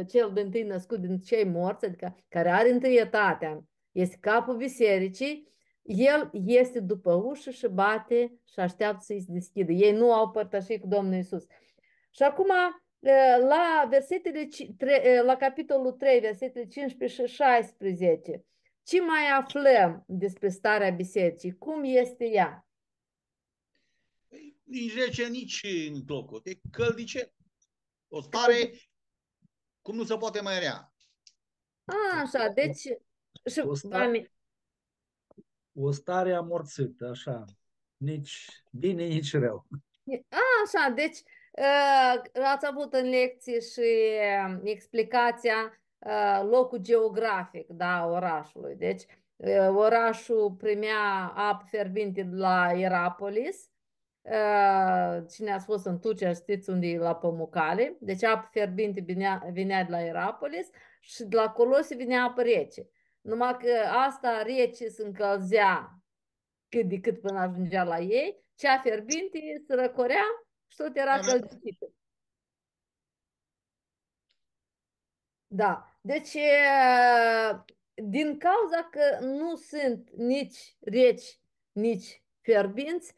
[0.07, 6.29] cel din tâi născut din cei morți, adică care are întâietatea, este capul bisericii, el
[6.45, 9.71] este după ușă și bate și așteaptă să-i se deschidă.
[9.71, 11.45] Ei nu au părtășit cu Domnul Isus.
[12.11, 12.49] Și acum
[13.47, 14.49] la versetele,
[15.21, 18.45] la capitolul 3, versetele 15 și 16,
[18.83, 21.57] ce mai aflăm despre starea bisericii?
[21.57, 22.67] Cum este ea?
[24.63, 26.45] Nici rece, nici în clocot.
[26.45, 27.33] E căldice.
[28.07, 28.71] O stare
[29.81, 30.93] cum nu se poate mai rea.
[31.85, 32.81] A, așa, deci...
[33.51, 34.31] Și, O stare,
[35.73, 37.45] o stare amorțită, așa.
[37.97, 39.67] Nici bine, nici rău.
[40.29, 41.34] A, așa, deci uh,
[42.43, 48.75] ați avut în lecție și uh, explicația uh, locul geografic, da, orașului.
[48.75, 49.03] Deci
[49.75, 53.69] orașul primea apă fierbinte de la Irapolis,
[55.29, 59.83] cine a fost în Tucea, știți unde e la Pămucale, deci apă fierbinte vinea, vinea
[59.83, 62.89] de la Irapolis și de la Colosi vinea apă rece.
[63.21, 63.71] Numai că
[64.07, 65.99] asta rece se încălzea
[66.69, 70.44] cât de cât până ajungea la ei, cea fierbinte se răcorea
[70.75, 71.93] și tot era călzită.
[75.47, 76.37] Da, deci
[77.95, 81.39] din cauza că nu sunt nici reci,
[81.71, 83.15] nici fierbinți,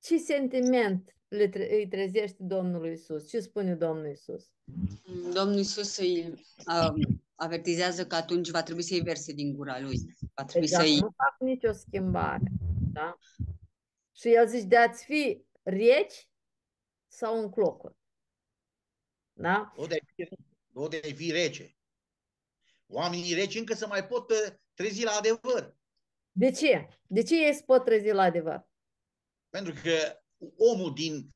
[0.00, 3.28] ce sentiment le tre- îi trezește Domnul Isus?
[3.28, 4.52] Ce spune Domnul Isus?
[5.32, 6.34] Domnul Isus îi
[6.66, 10.16] um, avertizează că atunci va trebui să-i verse din gura lui.
[10.34, 10.98] Va trebui Exact, să-i...
[11.00, 12.44] nu fac nicio schimbare.
[12.92, 13.18] Da?
[14.18, 16.28] Și el zice de a-ți fi reci
[17.06, 17.96] sau în clocuri.
[19.32, 19.72] Da?
[19.76, 19.98] O de,
[20.72, 21.76] o de fi rece.
[22.86, 25.76] Oamenii reci încă se mai pot uh, trezi la adevăr.
[26.32, 26.88] De ce?
[27.06, 28.68] De ce ei se pot trezi la adevăr?
[29.48, 30.22] Pentru că
[30.56, 31.28] omul din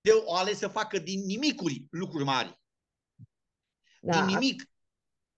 [0.00, 2.60] Dumnezeu o ales să facă din nimicuri lucruri mari.
[4.00, 4.12] Da.
[4.12, 4.70] Din nimic.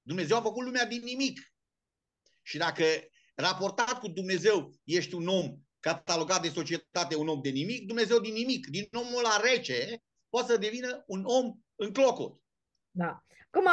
[0.03, 1.53] Dumnezeu a făcut lumea din nimic.
[2.43, 2.85] Și dacă
[3.35, 8.33] raportat cu Dumnezeu ești un om catalogat de societate un om de nimic, Dumnezeu din
[8.33, 12.41] nimic, din omul la rece, poate să devină un om în clocot.
[12.91, 13.25] Da.
[13.51, 13.67] Acum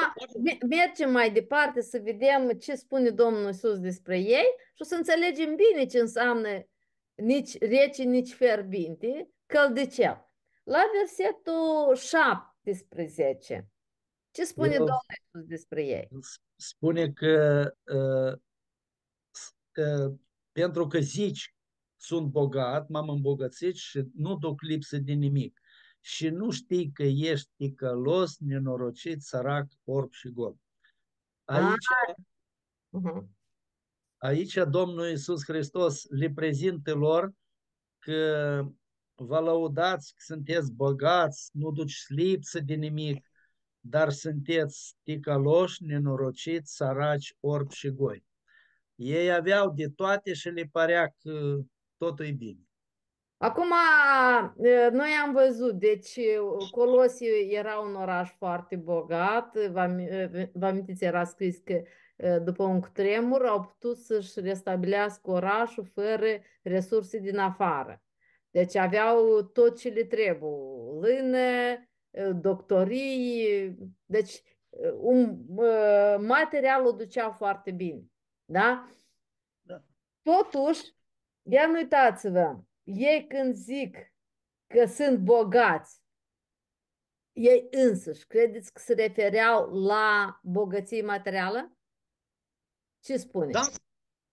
[0.69, 5.55] mergem mai departe să vedem ce spune Domnul Iisus despre ei și o să înțelegem
[5.55, 6.67] bine ce înseamnă
[7.13, 10.27] nici rece, nici fierbinte, căldicel.
[10.63, 13.69] La versetul 17,
[14.31, 16.07] ce spune Eu- Domnul Iisus despre ei?
[16.55, 18.33] Spune că uh,
[19.75, 20.13] uh,
[20.51, 21.52] pentru că zici
[22.03, 25.59] sunt bogat, m-am îmbogățit și nu duc lipsă de nimic.
[26.01, 30.55] Și nu știi că ești ticălos, nenorocit, sărac, orb și gol.
[31.45, 31.85] Aici,
[32.93, 33.27] Uh-huh.
[34.17, 37.33] aici Domnul Iisus Hristos le prezintă lor
[37.99, 38.61] că
[39.15, 43.27] vă lăudați că sunteți bogați, nu duci lipsă de nimic,
[43.79, 48.25] dar sunteți ticăloși, nenorociți, săraci, orbi și goi.
[48.95, 51.59] Ei aveau de toate și le părea că
[52.03, 52.57] totul e bine.
[53.37, 53.71] Acum,
[54.57, 56.19] e, noi am văzut, deci
[56.71, 61.81] Colosii era un oraș foarte bogat, vă am- e, vă amintiți, era scris că
[62.15, 66.25] e, după un cutremur au putut să-și restabilească orașul fără
[66.61, 68.01] resurse din afară.
[68.51, 70.51] Deci aveau tot ce le trebuie,
[70.99, 78.03] lână, e, doctorii, deci e, un, e, materialul duceau foarte bine,
[78.45, 78.87] da?
[80.21, 80.81] Totuși,
[81.49, 83.97] ia nu uitați-vă, ei când zic
[84.67, 86.01] că sunt bogați,
[87.31, 91.77] ei însuși, credeți că se refereau la bogăție materială?
[92.99, 93.51] Ce spune?
[93.51, 93.65] Da,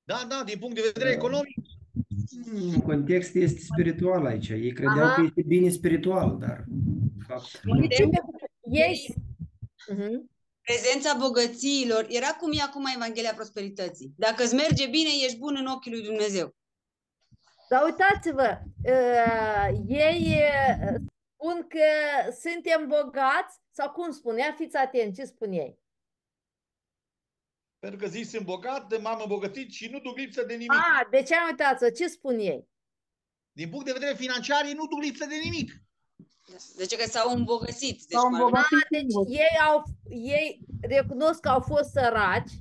[0.04, 1.56] da, da, din punct de vedere economic.
[2.52, 4.48] În context este spiritual aici.
[4.48, 5.14] Ei credeau Aha.
[5.14, 7.86] că este bine spiritual, dar de fapt nu.
[8.70, 9.14] Ei...
[9.88, 10.30] Mhm.
[10.62, 14.12] Prezența bogățiilor era cum e acum Evanghelia Prosperității.
[14.16, 16.54] Dacă îți merge bine, ești bun în ochii lui Dumnezeu.
[17.70, 20.94] Dar uitați-vă, uh, ei uh,
[21.34, 21.86] spun că
[22.40, 24.54] suntem bogați sau cum spunea?
[24.56, 25.78] Fiți atenți, ce spun ei?
[27.78, 30.72] Pentru că zici sunt bogat, m-am îmbogățit și nu duc lipsă de nimic.
[30.72, 32.68] A, deci am uitați-vă, ce spun ei?
[33.52, 35.72] Din punct de vedere financiar, ei nu duc lipsă de nimic.
[36.76, 38.04] Deci că s-au îmbogățit.
[38.06, 42.52] Deci S-au cu îmbogățit A, deci ei, au, ei recunosc că au fost săraci,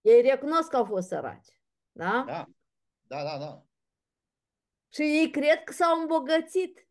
[0.00, 1.48] Ei recunosc că au fost săraci.
[1.92, 2.24] Da?
[2.26, 2.48] Da,
[3.08, 3.62] da, da, da.
[4.92, 6.88] Și ei cred că s-au îmbogățit.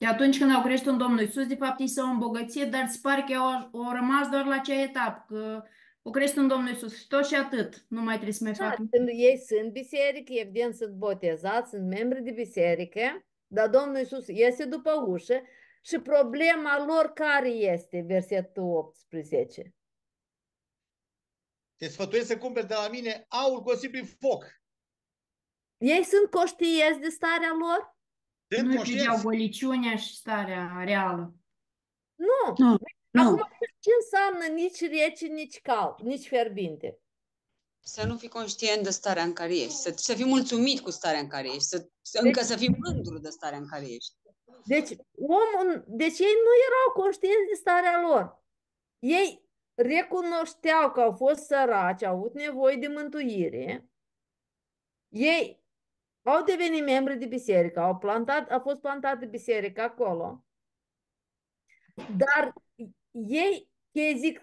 [0.00, 2.98] Și atunci când au creștit în Domnul Iisus, de fapt ei s-au îmbogățit, dar se
[3.02, 5.62] pare că au, au rămas doar la acea etapă, că
[6.02, 7.84] au creștit în Domnul Iisus și tot și atât.
[7.88, 8.82] Nu mai trebuie să mai Da, facă.
[8.90, 14.64] când ei sunt biserică, evident sunt botezați, sunt membri de biserică, dar Domnul Iisus iese
[14.64, 15.42] după ușă
[15.84, 18.04] și problema lor care este?
[18.06, 19.74] Versetul 18.
[21.76, 24.61] Te sfătuiesc să cumperi de la mine aur cosit prin foc.
[25.82, 27.96] Ei sunt conștienți de starea lor?
[28.54, 29.04] Sunt Nu conștienți.
[29.04, 31.34] vedeau goliciunea și starea reală.
[32.14, 32.54] Nu.
[32.56, 32.76] Nu,
[33.10, 33.22] nu.
[33.22, 36.98] Acum, ce înseamnă nici rece, nici cald, nici fierbinte?
[37.84, 41.20] Să nu fii conștient de starea în care ești, să, să fii mulțumit cu starea
[41.20, 44.14] în care ești, să, să, încă să fii mândru de starea în care ești.
[44.64, 48.42] Deci, omul, deci ei nu erau conștienți de starea lor.
[48.98, 53.86] Ei recunoșteau că au fost săraci, au avut nevoie de mântuire.
[55.08, 55.61] Ei
[56.22, 60.44] au devenit membri de biserică, au plantat, a fost plantată biserică acolo.
[62.16, 62.52] Dar
[63.10, 64.40] ei, ei zic,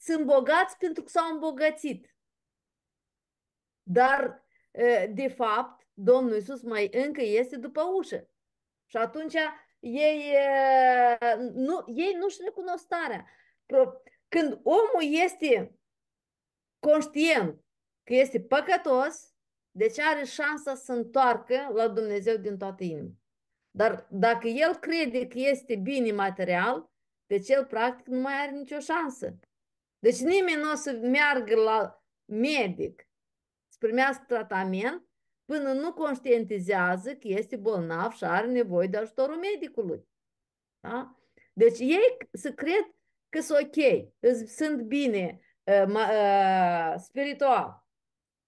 [0.00, 2.16] sunt bogați pentru că s-au îmbogățit.
[3.82, 8.28] Dar, eh, de fapt, Domnul Iisus mai încă este după ușă.
[8.86, 9.34] Și atunci
[9.78, 13.26] ei, eh, nu, ei nu-și recunosc starea.
[13.66, 15.78] Pro- Când omul este
[16.78, 17.64] conștient
[18.04, 19.35] că este păcătos,
[19.76, 23.10] deci are șansa să întoarcă la Dumnezeu din toată inima.
[23.70, 26.90] Dar dacă el crede că este bine material,
[27.26, 29.38] deci el practic nu mai are nicio șansă.
[29.98, 33.08] Deci nimeni nu o să meargă la medic
[33.68, 35.08] să primească tratament
[35.44, 40.08] până nu conștientizează că este bolnav și are nevoie de ajutorul medicului.
[40.80, 41.16] Da?
[41.52, 42.94] Deci ei să cred
[43.28, 47.85] că sunt ok, îs- sunt bine uh, ma- uh, spiritual.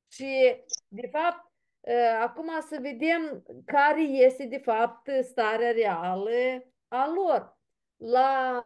[0.09, 0.57] Și,
[0.89, 7.59] de fapt, uh, acum să vedem care este, de fapt, starea reală a lor.
[7.97, 8.65] La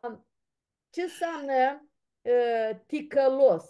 [0.90, 1.88] ce înseamnă
[2.20, 3.64] uh, ticălos?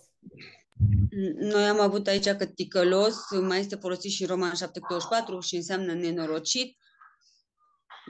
[1.35, 5.95] Noi am avut aici că ticălos mai este folosit și în Roman 7:24 și înseamnă
[5.95, 6.77] nenorocit.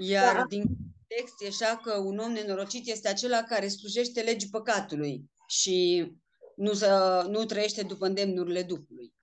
[0.00, 0.44] Iar Da.
[0.48, 0.64] din
[1.06, 6.06] text e așa că un om nenorocit este acela care slujește legii păcatului și
[6.56, 9.14] nu, să, nu trăiește după îndemnurile Duhului.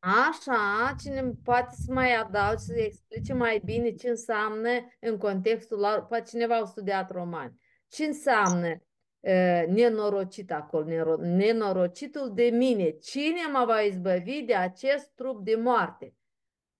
[0.00, 4.68] Așa, cine poate să mai adaugi, să explice mai bine ce înseamnă
[5.00, 12.34] în contextul la, poate cineva a studiat romani, ce înseamnă uh, nenorocit acolo, nero- nenorocitul
[12.34, 16.14] de mine, cine mă va izbăvi de acest trup de moarte?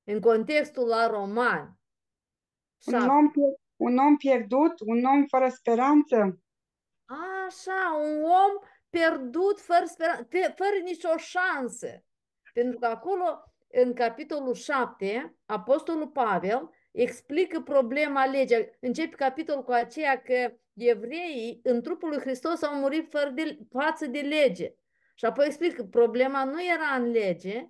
[0.04, 1.78] În contextul la romani.
[2.84, 3.08] Un Șapte.
[3.08, 6.40] om, pier- un om pierdut, un om fără speranță.
[7.46, 12.04] Așa, un om pierdut fără, speran- pe- fără nicio șansă.
[12.52, 18.70] Pentru că acolo, în capitolul 7, Apostolul Pavel explică problema legii.
[18.80, 24.06] Începe capitolul cu aceea că evreii în trupul lui Hristos au murit fără de, față
[24.06, 24.74] de lege.
[25.14, 27.68] Și apoi explică că problema nu era în lege,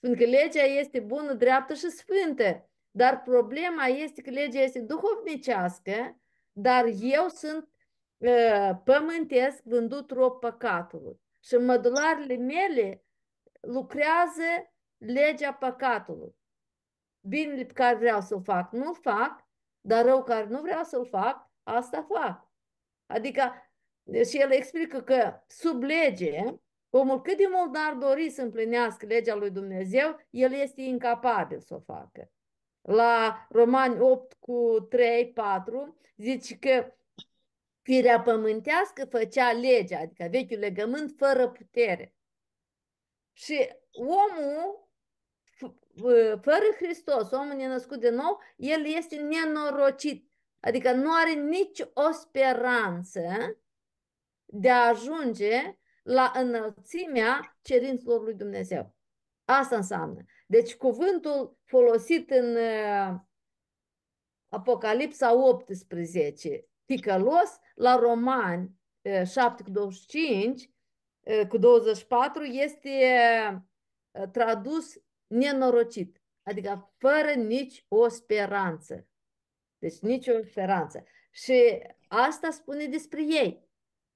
[0.00, 2.70] pentru că legea este bună, dreaptă și sfântă.
[2.90, 6.20] Dar problema este că legea este duhovnicească,
[6.52, 7.68] dar eu sunt
[8.16, 11.20] uh, pământesc vândut rob păcatului.
[11.44, 13.04] Și în mădularele mele
[13.60, 16.36] lucrează legea păcatului.
[17.20, 19.46] Binele pe care vreau să-l fac, nu-l fac,
[19.80, 22.50] dar rău care nu vreau să-l fac, asta fac.
[23.06, 23.52] Adică,
[24.28, 26.42] și el explică că sub lege,
[26.90, 31.74] omul cât de mult n-ar dori să împlinească legea lui Dumnezeu, el este incapabil să
[31.74, 32.30] o facă.
[32.80, 36.92] La Romani 8 cu 3, 4, zice că
[37.82, 42.17] firea pământească făcea legea, adică vechiul legământ, fără putere.
[43.38, 44.88] Și omul,
[45.56, 50.30] f- fără Hristos, omul nenăscut de nou, el este nenorocit.
[50.60, 53.22] Adică nu are nici o speranță
[54.44, 58.94] de a ajunge la înălțimea cerințelor lui Dumnezeu.
[59.44, 60.24] Asta înseamnă.
[60.46, 63.14] Deci cuvântul folosit în uh,
[64.48, 68.70] Apocalipsa 18, ticălos, la Romani
[69.02, 70.68] uh, 7 cu 25, uh,
[71.48, 72.90] cu 24, este
[74.10, 79.06] uh, tradus nenorocit, adică fără nici o speranță.
[79.78, 81.04] Deci nici o speranță.
[81.30, 83.66] Și asta spune despre ei.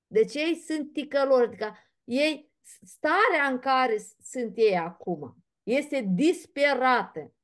[0.07, 2.53] Deci ei sunt ticălori, adică ei,
[2.83, 7.35] starea în care sunt ei acum este disperată.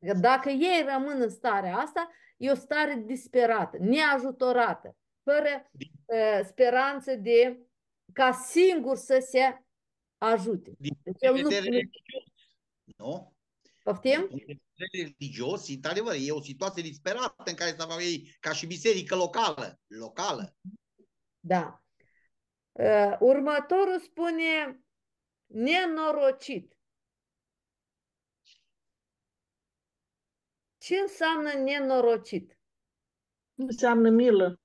[0.00, 5.70] Adică Dacă ei rămân în starea asta, e o stare disperată, neajutorată, fără
[6.04, 7.67] uh, speranță de
[8.12, 9.64] ca singur să se
[10.18, 10.72] ajute.
[10.78, 11.48] Din Deci punct el de nu...
[11.48, 12.24] vedere religios,
[12.96, 13.36] nu?
[13.82, 14.18] Poftim?
[14.18, 18.36] Din punct de vedere religios, într-adevăr, e o situație disperată în care se aflau ei
[18.40, 19.80] ca și biserică locală.
[19.86, 20.56] Locală.
[21.40, 21.82] Da.
[22.72, 24.80] Uh, următorul spune
[25.46, 26.76] nenorocit.
[30.78, 32.58] Ce înseamnă nenorocit?
[33.54, 34.60] Înseamnă milă.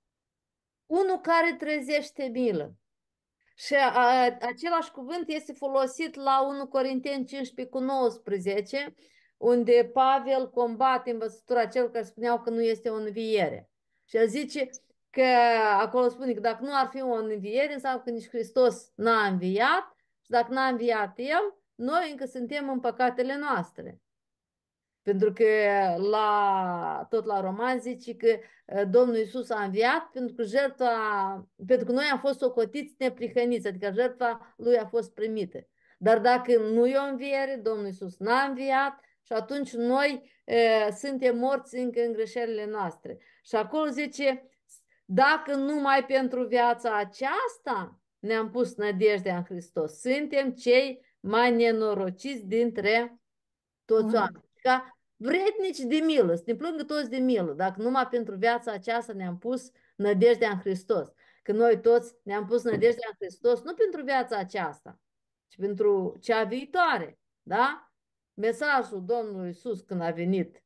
[0.85, 2.77] Unul care trezește milă.
[3.53, 8.95] Și a, a, același cuvânt este folosit la 1 Corinteni 15 cu 19,
[9.37, 13.69] unde Pavel combate învățătura celor care spuneau că nu este o înviere.
[14.05, 14.69] Și el zice
[15.09, 15.25] că
[15.79, 19.95] acolo spune că dacă nu ar fi o înviere, înseamnă că nici Hristos n-a înviat
[20.21, 24.02] și dacă n-a înviat El, noi încă suntem în păcatele noastre.
[25.03, 25.45] Pentru că
[25.97, 28.27] la, tot la roman zice că
[28.65, 33.67] uh, Domnul Iisus a înviat pentru că jertfa, pentru că noi am fost socotiți neprihăniți,
[33.67, 35.67] adică jertfa lui a fost primită.
[35.97, 41.37] Dar dacă nu e o înviere, Domnul Iisus n-a înviat și atunci noi e, suntem
[41.37, 43.17] morți încă în greșelile noastre.
[43.43, 44.49] Și acolo zice,
[45.05, 53.19] dacă numai pentru viața aceasta ne-am pus nădejdea în Hristos, suntem cei mai nenorociți dintre
[53.85, 54.42] toți oamenii.
[54.63, 59.13] Ca vrednici de milă, să ne plângă toți de milă, dacă numai pentru viața aceasta
[59.13, 61.07] ne-am pus nădejdea în Hristos.
[61.41, 64.99] Că noi toți ne-am pus nădejdea în Hristos, nu pentru viața aceasta,
[65.47, 67.19] ci pentru cea viitoare.
[67.41, 67.91] Da?
[68.33, 70.63] Mesajul Domnului Iisus când a venit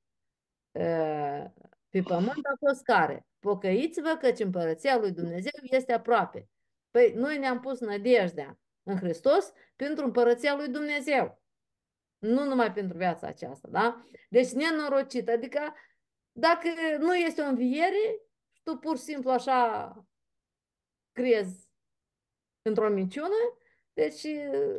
[0.71, 1.45] uh,
[1.89, 3.27] pe pământ a fost care?
[3.39, 6.49] Pocăiți-vă căci împărăția lui Dumnezeu este aproape.
[6.91, 11.41] Păi noi ne-am pus nădejdea în Hristos pentru împărăția lui Dumnezeu.
[12.17, 14.03] Nu numai pentru viața aceasta, da?
[14.29, 15.73] Deci nenorocit, adică
[16.31, 16.67] dacă
[16.99, 18.21] nu este o înviere,
[18.63, 19.93] tu pur și simplu așa
[21.11, 21.69] crezi
[22.61, 23.57] într-o minciună,
[23.93, 24.27] deci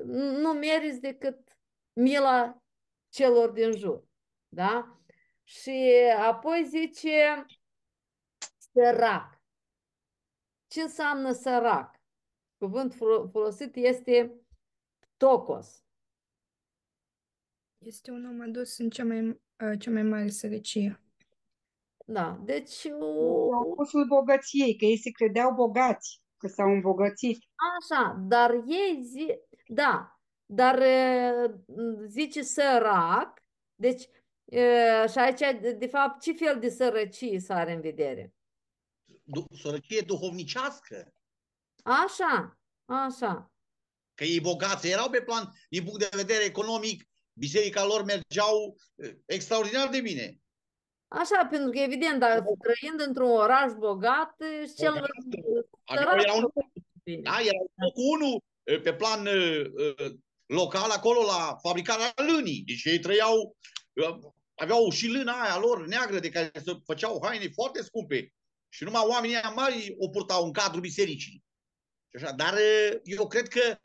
[0.04, 1.58] nu meriți decât
[1.92, 2.62] mila
[3.08, 4.04] celor din jur,
[4.48, 4.98] da?
[5.42, 7.46] Și apoi zice
[8.72, 9.42] sărac.
[10.66, 12.00] Ce înseamnă sărac?
[12.58, 14.40] Cuvântul folosit este
[15.16, 15.87] tocos.
[17.78, 19.40] Este un om adus în cea mai,
[19.78, 21.02] cea mai mare sărăcie.
[22.06, 22.86] Da, deci...
[23.50, 27.38] Opusul bogăției, că ei se credeau bogați, că s-au îmbogățit.
[27.80, 29.38] Așa, dar ei zi...
[29.66, 30.82] Da, dar
[32.06, 33.42] zice sărac,
[33.74, 34.08] deci
[35.10, 38.34] și aici, de fapt, ce fel de sărăcie s are în vedere?
[39.62, 41.12] Sărăcie duhovnicească.
[41.82, 43.52] Așa, așa.
[44.14, 47.07] Că ei bogați erau pe plan, din punct de vedere economic,
[47.38, 48.76] biserica lor mergeau
[49.26, 50.38] extraordinar de bine.
[51.08, 54.34] Așa, pentru că evident, dar trăind într-un oraș bogat,
[54.66, 55.02] și cel mai
[55.84, 56.52] adică erau,
[57.22, 58.42] da, erau cu unul
[58.82, 60.12] pe plan uh,
[60.46, 62.62] local acolo la fabricarea lânii.
[62.66, 63.56] Deci ei trăiau,
[64.54, 68.32] aveau și lâna aia lor neagră de care se făceau haine foarte scumpe.
[68.68, 71.44] Și numai oamenii aia mari o purtau în cadrul bisericii.
[72.14, 72.54] Așa, dar
[73.02, 73.78] eu cred că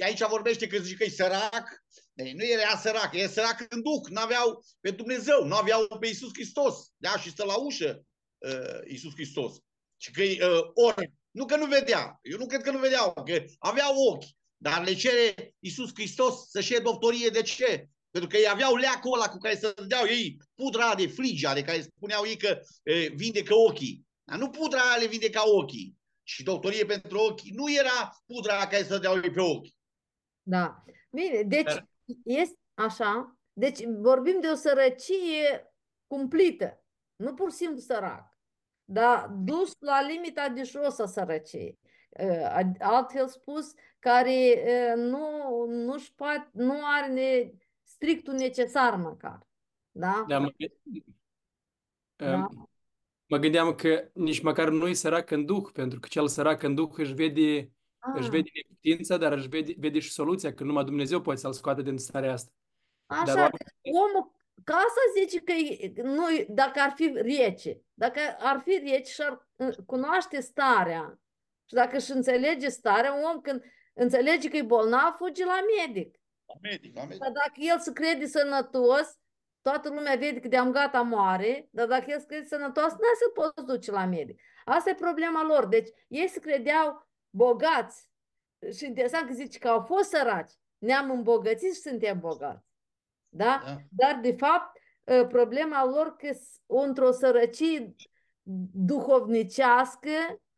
[0.00, 1.84] aici vorbește că zice că e sărac,
[2.16, 6.30] nu era sărac, e sărac în duc, nu aveau pe Dumnezeu, nu aveau pe Iisus
[6.32, 6.92] Hristos.
[6.96, 8.04] Da, și stă la ușă
[8.38, 9.56] uh, Iisus Hristos.
[9.96, 13.44] Și că uh, ori, nu că nu vedea, eu nu cred că nu vedeau, că
[13.58, 14.24] aveau ochi,
[14.56, 17.28] dar le cere Iisus Hristos să-și ia doctorie.
[17.28, 17.88] De ce?
[18.10, 21.62] Pentru că ei aveau leacul ăla cu care să deau ei pudra de frigia, de
[21.62, 24.06] care spuneau ei că uh, vindecă ochii.
[24.24, 25.94] Dar nu pudra aia le vindeca ochii.
[26.22, 29.68] Și doctorie pentru ochi nu era pudra care să deau ei pe ochi.
[30.42, 30.84] Da.
[31.10, 31.72] Bine, deci
[32.24, 33.38] este așa.
[33.52, 35.72] Deci vorbim de o sărăcie
[36.06, 36.84] cumplită.
[37.16, 38.38] Nu pur și simplu sărac.
[38.84, 41.78] Dar dus la limita de jos a sărăciei.
[42.78, 47.50] Altfel spus, care nu, nu, poate, nu are ne,
[47.82, 49.46] strictul necesar măcar.
[49.90, 50.24] Da?
[50.28, 50.52] da, mă,
[52.16, 52.48] da.
[53.26, 56.74] mă gândeam că nici măcar nu e sărac în duh, pentru că cel sărac în
[56.74, 57.70] duh își vede
[58.06, 58.20] Ah.
[58.20, 61.82] Își vede neputința, dar își vede, vede și soluția, că numai Dumnezeu poate să-l scoată
[61.82, 62.52] din starea asta.
[63.06, 64.00] Așa, dar oamenii...
[64.04, 64.34] omul,
[64.64, 65.52] ca asta zice că
[66.02, 69.46] nu, dacă ar fi rece, dacă ar fi rece și ar
[69.86, 71.20] cunoaște starea
[71.64, 73.62] și dacă își înțelege starea, un om când
[73.94, 76.16] înțelege că e bolnav, fuge la medic.
[76.46, 77.18] La medic, la medic.
[77.18, 79.18] Dar dacă el se crede sănătos,
[79.62, 83.30] toată lumea vede că de-am gata moare, dar dacă el se crede sănătos, nu se
[83.34, 84.40] poți duce la medic.
[84.64, 85.66] Asta e problema lor.
[85.66, 87.05] Deci ei se credeau
[87.36, 88.08] bogați.
[88.76, 90.52] Și interesant că zici că au fost săraci.
[90.78, 92.66] Ne-am îmbogățit și suntem bogați.
[93.28, 93.62] Da?
[93.64, 93.76] da?
[93.90, 94.78] Dar, de fapt,
[95.28, 96.30] problema lor că
[96.66, 97.94] într-o sărăcie
[98.72, 100.10] duhovnicească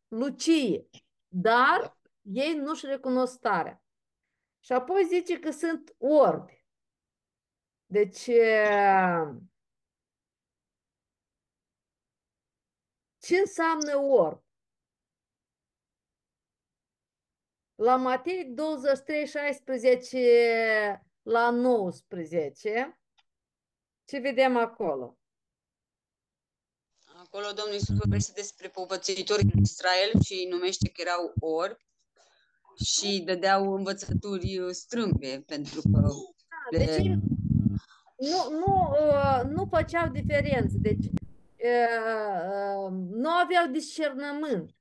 [0.07, 0.89] lucie.
[1.27, 3.83] Dar ei nu-și recunosc starea.
[4.59, 6.65] Și apoi zice că sunt orbi.
[7.85, 8.29] Deci,
[13.17, 14.43] ce înseamnă orb?
[17.81, 22.99] La Matei 23, 16 la 19,
[24.05, 25.17] ce vedem acolo?
[27.23, 31.85] Acolo Domnul Iisus vorbește despre povățuitorii din Israel și îi numește că erau orbi
[32.83, 36.07] și dădeau învățături strâmbe pentru că
[36.69, 36.85] le...
[36.85, 37.05] Deci
[38.15, 41.11] nu, nu, uh, nu făceau diferență, deci uh,
[42.85, 44.78] uh, nu aveau discernământ.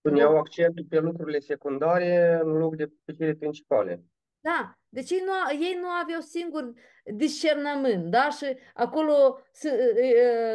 [0.00, 4.04] Puneau accentul pe lucrurile secundare în loc de pe cele principale.
[4.40, 5.32] Da, deci ei nu,
[5.66, 6.72] ei nu aveau singur
[7.04, 8.28] discernământ, da?
[8.30, 9.40] Și acolo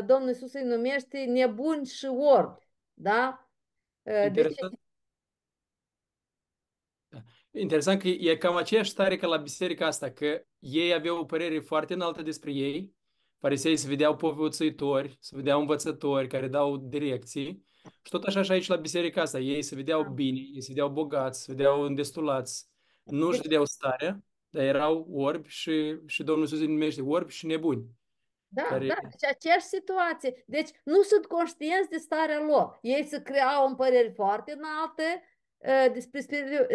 [0.06, 3.50] Domnul Iisus îi numește nebuni și orbi, da?
[4.32, 4.56] Deci,
[7.52, 11.60] Interesant că e cam aceeași stare ca la biserica asta, că ei aveau o părere
[11.60, 12.93] foarte înaltă despre ei,
[13.39, 17.66] farisei se vedeau povățuitori, se vedeau învățători care dau direcții
[18.02, 20.10] și tot așa și aici la biserica asta, ei se vedeau da.
[20.10, 22.68] bine, ei se vedeau bogați, se vedeau îndestulați,
[23.04, 27.46] nu își vedeau starea, dar erau orbi și, și Domnul Iisus îi numește orbi și
[27.46, 27.86] nebuni.
[28.48, 28.88] Da, care...
[28.88, 30.44] da, deci aceeași situație.
[30.48, 32.80] Deci nu sunt conștienți de starea lor.
[32.82, 35.24] Ei se creau în păreri foarte înalte,
[35.66, 36.20] Uh, despre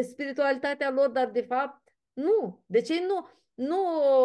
[0.02, 2.62] spiritualitatea lor, dar de fapt nu.
[2.66, 3.78] De ce nu, nu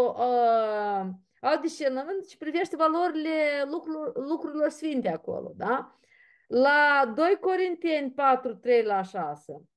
[0.08, 1.06] uh,
[1.42, 6.00] au discernământ și privește valorile lucrurilor, lucrurilor sfinte acolo, da?
[6.48, 9.70] La 2 Corinteni 4, 3 la 6.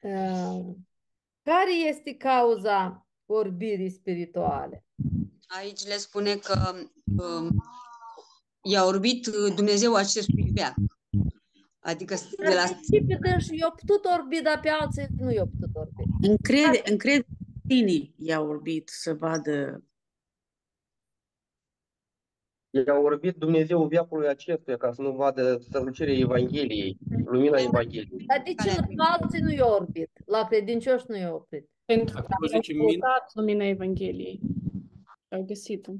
[0.00, 0.74] Uh,
[1.42, 4.84] care este cauza orbirii spirituale?
[5.46, 6.74] Aici le spune că
[7.16, 7.48] uh,
[8.62, 10.74] i-a orbit Dumnezeu acestui veac.
[11.78, 12.62] Adică de la...
[12.62, 16.02] Principiul și eu putut orbi, dar pe alții nu eu putut orbi.
[16.20, 17.26] Încrede, încrede
[17.68, 19.84] tine i-a orbit să vadă
[22.86, 28.26] I-a orbit Dumnezeu viacului acestuia ca să nu vadă strălucirea Evangheliei, lumina Evangheliei.
[28.26, 30.10] Dar de ce la alții nu i-a orbit?
[30.26, 31.70] La credincioși nu i-a orbit?
[31.84, 34.40] Pentru că au căutat lumina Evangheliei.
[35.28, 35.92] Au găsit-o.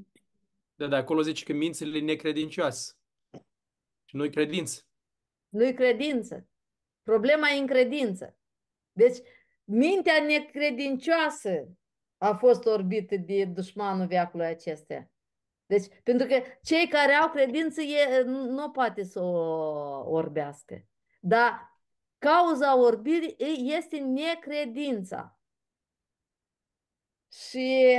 [0.75, 2.93] Da, da, acolo zice că mințile necredincioase.
[4.05, 4.81] Și noi credință.
[5.49, 6.47] Nu-i credință.
[7.03, 8.37] Problema e în credință.
[8.91, 9.17] Deci,
[9.63, 11.69] mintea necredincioasă
[12.17, 15.11] a fost orbită de dușmanul veacului acestea.
[15.67, 20.85] Deci, pentru că cei care au credință e, nu poate să o orbească.
[21.19, 21.79] Dar
[22.17, 23.35] cauza orbirii
[23.77, 25.39] este necredința.
[27.31, 27.97] Și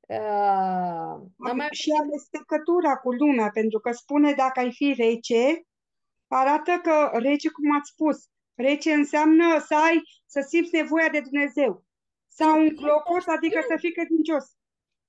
[0.00, 1.68] uh, mai...
[1.70, 5.66] Și amestecătura cu lumea, pentru că spune dacă ai fi rece,
[6.26, 11.84] arată că rece, cum ați spus, rece înseamnă să ai, să simți nevoia de Dumnezeu.
[12.28, 14.44] Sau un clocot, adică să fii credincios.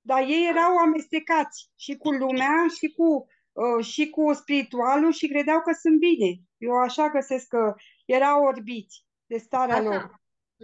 [0.07, 5.61] Dar ei erau amestecați și cu lumea și cu, uh, și cu spiritualul și credeau
[5.61, 6.39] că sunt bine.
[6.57, 9.83] Eu așa găsesc că erau orbiți de starea Aha.
[9.83, 10.21] lor.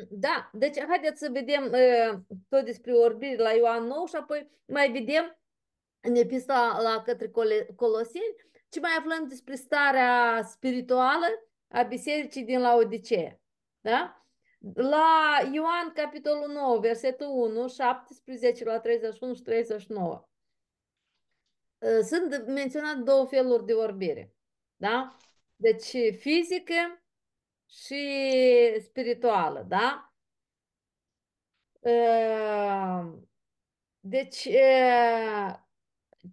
[0.10, 2.20] Da, deci haideți să vedem uh,
[2.50, 5.40] tot despre orbire la Ioan 9 și apoi mai vedem
[6.00, 7.32] în epistola la către
[7.76, 8.36] Coloseni
[8.70, 11.26] ce mai aflăm despre starea spirituală
[11.68, 13.40] a bisericii din Laodicea.
[13.82, 14.23] Da?
[14.72, 20.28] La Ioan, capitolul 9, versetul 1, 17 la 31 și 39.
[21.82, 24.34] Ă, sunt menționate două feluri de orbire.
[24.76, 25.18] Da?
[25.56, 27.04] Deci fizică
[27.66, 28.20] și
[28.80, 29.66] spirituală.
[29.68, 30.14] Da?
[31.86, 33.20] Ă,
[34.00, 34.48] deci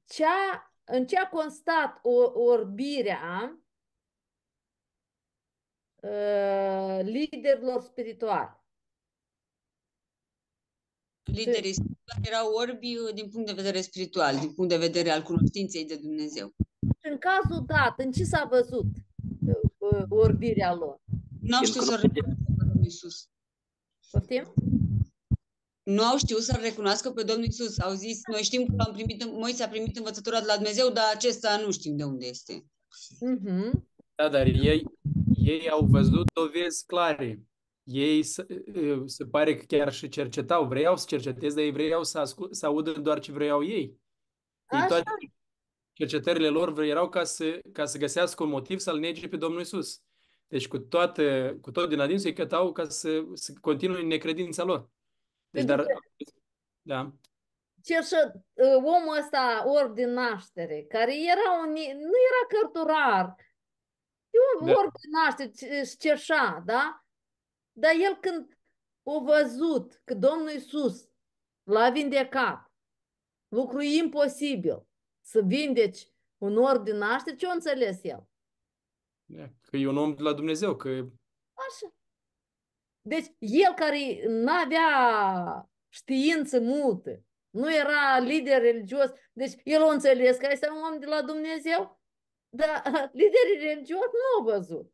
[0.07, 3.59] cea în ce a constat o, orbirea
[6.03, 8.59] uh, liderilor spirituali?
[11.23, 15.23] Liderii spirituali erau orbi uh, din punct de vedere spiritual, din punct de vedere al
[15.23, 16.55] cunoștinței de Dumnezeu.
[17.03, 18.87] În cazul dat, în ce s-a văzut
[19.79, 21.01] uh, orbirea lor?
[21.41, 23.29] Nu au știut să recunoască pe Domnul Iisus.
[24.11, 24.53] Poftim?
[25.91, 27.79] nu au știut să-L recunoască pe Domnul Isus.
[27.79, 31.05] Au zis, noi știm că am primit, Moise a primit învățătura de la Dumnezeu, dar
[31.15, 32.65] acesta nu știm de unde este.
[33.27, 33.71] Mm-hmm.
[34.15, 34.85] Da, dar ei,
[35.45, 37.43] ei au văzut dovezi clare.
[37.83, 38.47] Ei se,
[39.05, 42.67] se pare că chiar și cercetau, vreau să cerceteze, dar ei vreau să, ascult, să
[42.67, 43.99] audă doar ce vreau ei.
[44.71, 45.11] ei toate
[45.93, 50.03] cercetările lor erau ca să, ca să găsească un motiv să-L nege pe Domnul Isus.
[50.49, 54.91] Deci cu, toate, cu tot din adinsul îi cătau ca să, să continue necredința lor.
[55.51, 55.85] Deci, dar,
[56.83, 57.13] da.
[57.83, 58.15] Ce și
[58.53, 63.35] uh, omul ăsta orb din naștere, care era un, nu era cărturar,
[64.31, 64.73] Eu Da.
[64.73, 65.51] orb naște,
[65.81, 67.05] își cerșa, da?
[67.73, 68.59] Dar el când
[69.03, 71.09] a văzut că Domnul Iisus
[71.63, 72.73] l-a vindecat,
[73.49, 74.87] lucru imposibil,
[75.21, 76.09] să vindeci
[76.39, 78.29] un orb din naștere, ce a înțeles el?
[79.25, 81.95] Da, Că e un om de la Dumnezeu, că Așa.
[83.01, 84.89] Deci el care n-avea
[85.89, 91.07] știință multă, nu era lider religios, deci el a înțeles că este un om de
[91.07, 92.00] la Dumnezeu,
[92.51, 92.83] dar
[93.13, 94.93] liderii religioși nu au văzut.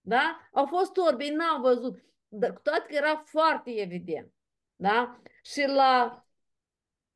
[0.00, 0.48] Da?
[0.52, 2.04] Au fost orbi, n-au văzut.
[2.28, 4.32] Dar cu toate că era foarte evident.
[4.76, 5.20] Da?
[5.42, 6.24] Și la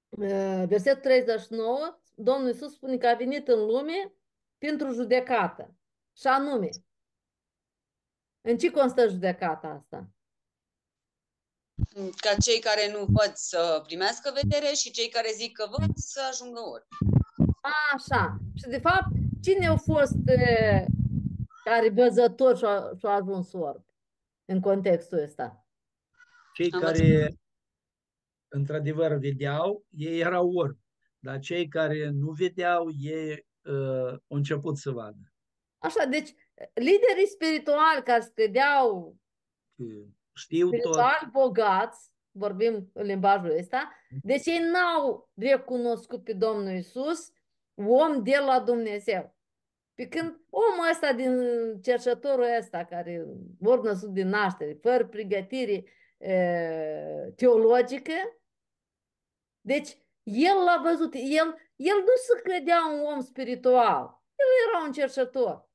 [0.09, 4.14] uh, versetul 39, Domnul Iisus spune că a venit în lume
[4.59, 5.75] pentru judecată.
[6.17, 6.69] Și anume,
[8.41, 10.11] în ce constă judecata asta?
[12.17, 16.21] Ca cei care nu văd să primească vedere și cei care zic că văd să
[16.31, 16.97] ajungă orbi.
[17.93, 18.39] Așa.
[18.55, 19.09] Și de fapt,
[19.43, 20.84] cine au fost uh,
[21.64, 23.87] care văzători și-au și ajuns orbi
[24.45, 25.66] în contextul ăsta?
[26.55, 27.32] Cei Am care
[28.49, 30.84] într-adevăr vedeau, ei erau orbi.
[31.18, 35.32] Dar cei care nu vedeau, ei uh, au început să vadă.
[35.78, 36.34] Așa, deci
[36.74, 39.16] liderii spirituali care se credeau
[39.76, 39.84] Că
[40.32, 40.78] Știu tot.
[40.78, 47.30] spiritual bogați, vorbim în limbajul ăsta, deci ei n-au recunoscut pe Domnul Isus
[47.77, 49.35] om de la Dumnezeu.
[49.95, 51.39] Pe când omul ăsta din
[51.83, 53.27] cercetătorul ăsta, care
[53.59, 55.85] vor născut din naștere, fără pregătire
[56.18, 58.12] e, teologică,
[59.61, 64.93] deci el l-a văzut, el, el nu se credea un om spiritual, el era un
[64.93, 65.68] cercetător.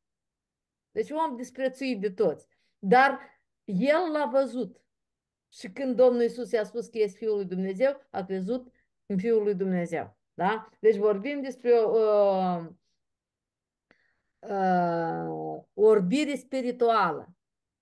[0.91, 2.47] Deci un om disprețuit de toți.
[2.79, 3.19] Dar
[3.63, 4.81] el l-a văzut.
[5.53, 8.73] Și când Domnul Isus i-a spus că este Fiul lui Dumnezeu, a crezut
[9.05, 10.17] în Fiul lui Dumnezeu.
[10.41, 10.69] Da?
[10.79, 12.65] Deci vorbim despre o uh,
[14.39, 17.35] uh, orbire spirituală.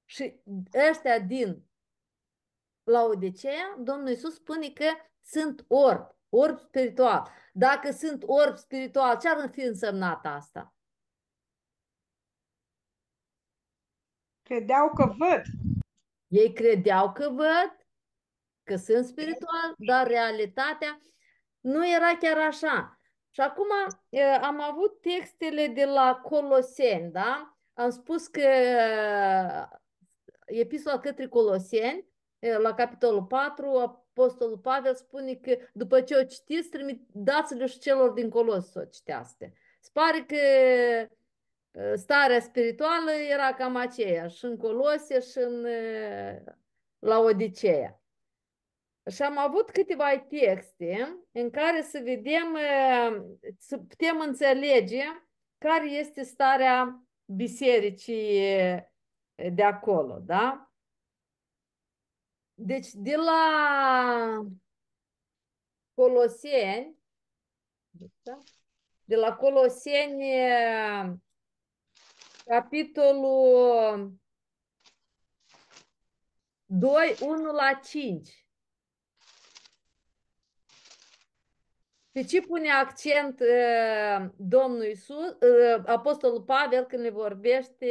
[0.05, 0.41] Și
[0.89, 1.69] ăștia din
[2.83, 4.85] Laodicea, Domnul Isus spune că
[5.21, 7.29] sunt orb, orb spiritual.
[7.53, 10.73] Dacă sunt orb spiritual, ce ar fi însemnat asta?
[14.41, 15.41] Credeau că văd.
[16.27, 17.87] Ei credeau că văd,
[18.63, 21.01] că sunt spiritual, dar realitatea
[21.59, 22.99] nu era chiar așa.
[23.29, 23.67] Și acum
[24.09, 27.57] e, am avut textele de la Coloseni, da?
[27.73, 29.67] Am spus că e,
[30.45, 32.07] epistola către Coloseni,
[32.39, 37.79] e, la capitolul 4, Apostolul Pavel spune că după ce o citiți, trimit, dați-le și
[37.79, 39.53] celor din Colos să o citească.
[39.79, 41.09] Se pare că e,
[41.95, 46.43] starea spirituală era cam aceea, și în Colosie și în e,
[46.99, 47.98] Laodicea.
[49.09, 53.25] Și am avut câteva texte în care să vedem, e,
[53.57, 55.03] să putem înțelege
[55.57, 58.89] care este starea bisericii e,
[59.53, 60.71] de acolo, da?
[62.53, 64.45] Deci de la
[65.93, 66.97] Coloseni,
[68.21, 68.37] da?
[69.03, 71.19] de la Coloseni, e,
[72.45, 74.13] capitolul
[76.65, 78.48] 2, 1 la 5.
[82.19, 87.85] Pe ce pune accent uh, Domnul Iisus, uh, Apostolul Pavel când ne vorbește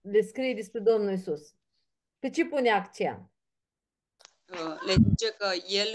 [0.00, 1.54] le scrie despre Domnul Iisus?
[2.18, 3.30] Pe ce pune accent?
[4.52, 5.88] Uh, le zice că el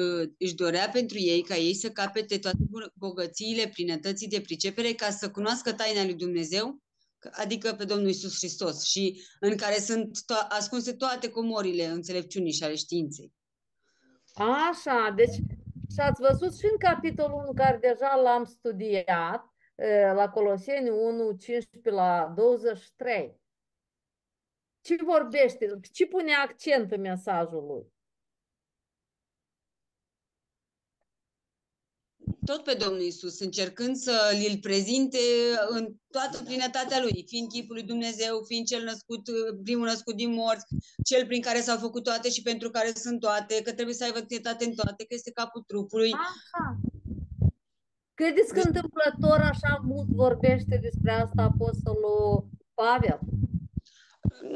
[0.00, 4.92] uh, își dorea pentru ei ca ei să capete toate bun- bogățiile, plinătății de pricepere
[4.92, 6.80] ca să cunoască taina lui Dumnezeu, că-
[7.30, 12.64] adică pe Domnul Isus Hristos și în care sunt to- ascunse toate comorile înțelepciunii și
[12.64, 13.32] ale științei.
[14.34, 15.34] Așa, deci
[15.92, 19.44] și ați văzut și în capitolul 1 care deja l-am studiat,
[19.74, 23.40] eh, la Coloseni 1, 15 la 23.
[24.80, 25.80] Ce vorbește?
[25.92, 27.92] Ce pune accent în mesajul lui?
[32.44, 35.18] Tot pe Domnul Isus, încercând să îl prezinte
[35.68, 39.22] în toată plinătatea lui, fiind chipul lui Dumnezeu, fiind cel născut,
[39.62, 40.66] primul născut din morți,
[41.04, 44.18] cel prin care s-au făcut toate și pentru care sunt toate, că trebuie să aibă
[44.18, 46.12] întâietate în toate, că este capul trupului.
[46.12, 46.80] Așa.
[48.14, 53.18] Credeți că întâmplător așa mult vorbește despre asta Apostolul Pavel?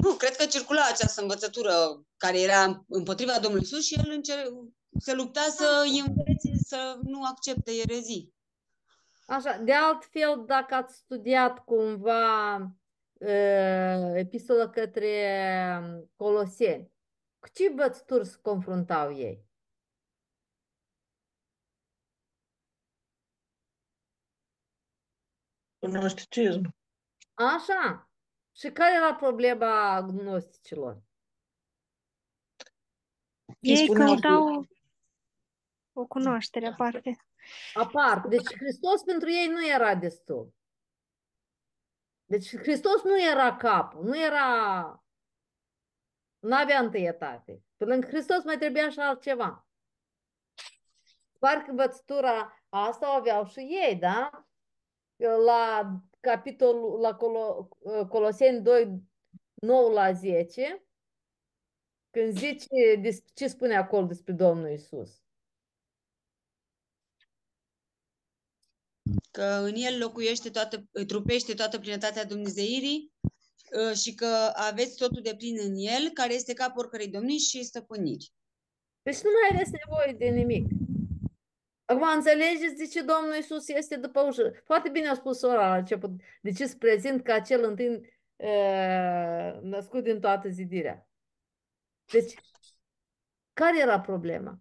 [0.03, 1.73] Nu, cred că circula această învățătură
[2.17, 4.51] care era împotriva Domnului Isus și el încer-
[4.99, 8.35] se lupta să învețe să nu accepte erezii.
[9.27, 16.93] Așa, de altfel, dacă ați studiat cumva uh, epistola către Coloseni,
[17.39, 19.45] cu ce bățturi se confruntau ei?
[25.79, 26.75] Gnosticism.
[27.35, 28.11] Așa.
[28.53, 31.03] Și care era problema gnosticilor?
[33.61, 34.67] Ei, ei spuneau căutau
[35.97, 37.17] o cunoaștere aparte.
[37.75, 38.25] Apart.
[38.29, 40.55] Deci Hristos pentru ei nu era destul.
[42.25, 45.05] Deci Hristos nu era capul, nu era...
[46.39, 47.63] Nu avea întâietate.
[47.77, 49.67] Pe lângă Hristos mai trebuia și altceva.
[51.39, 54.47] Parcă învățătura asta o aveau și ei, da?
[55.45, 55.91] La
[56.21, 57.69] capitolul, la Colo,
[58.09, 59.03] Coloseni 2,
[59.55, 60.85] 9 la 10,
[62.11, 65.26] când zice, des- ce spune acolo despre Domnul Isus?
[69.37, 75.35] Că în el locuiește toată, trupește toată plinătatea Dumnezeirii uh, și că aveți totul de
[75.37, 78.33] plin în el, care este capul oricărei domnii și stăpâniri.
[79.03, 80.67] Deci nu mai aveți nevoie de nimic.
[81.85, 84.53] Acum înțelegeți de ce Domnul Isus este după ușă.
[84.65, 86.11] Foarte bine a spus ora la început.
[86.43, 88.01] De ce se prezint ca cel întâi
[88.37, 91.09] uh, născut din toată zidirea.
[92.13, 92.35] Deci,
[93.53, 94.61] care era problema?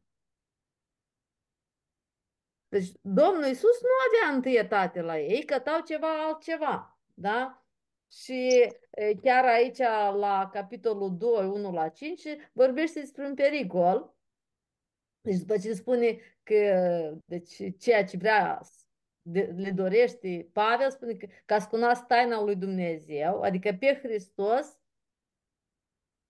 [2.76, 7.66] Deci Domnul Isus nu avea întâietate la ei, cătau ceva altceva, da?
[8.12, 9.78] Și e, chiar aici
[10.18, 12.22] la capitolul 2, 1 la 5,
[12.54, 14.16] vorbește despre un pericol.
[15.22, 18.62] Deci după ce spune că deci, ceea ce vrea
[19.22, 24.80] de, le dorește Pavel, spune că ca să cunoască taina lui Dumnezeu, adică pe Hristos,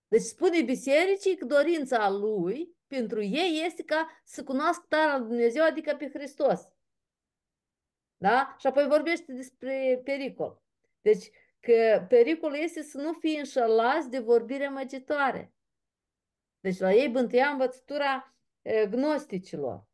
[0.08, 5.64] deci spune bisericii că dorința lui pentru ei este ca să cunoască taina lui Dumnezeu,
[5.64, 6.68] adică pe Hristos.
[8.16, 8.54] Da?
[8.58, 10.62] Și apoi vorbește despre pericol.
[11.00, 11.30] Deci
[11.60, 15.54] că pericolul este să nu fie înșelați de vorbire măgitoare.
[16.60, 19.86] Deci la ei bântuia învățătura e, gnosticilor.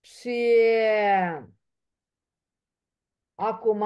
[0.00, 0.54] Și
[3.34, 3.84] acum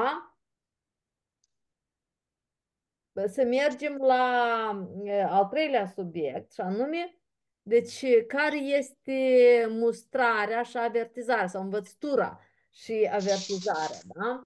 [3.26, 7.18] să mergem la e, al treilea subiect, și anume,
[7.66, 12.40] deci care este mustrarea și avertizarea sau învățătura
[12.70, 14.42] și avertizarea, da?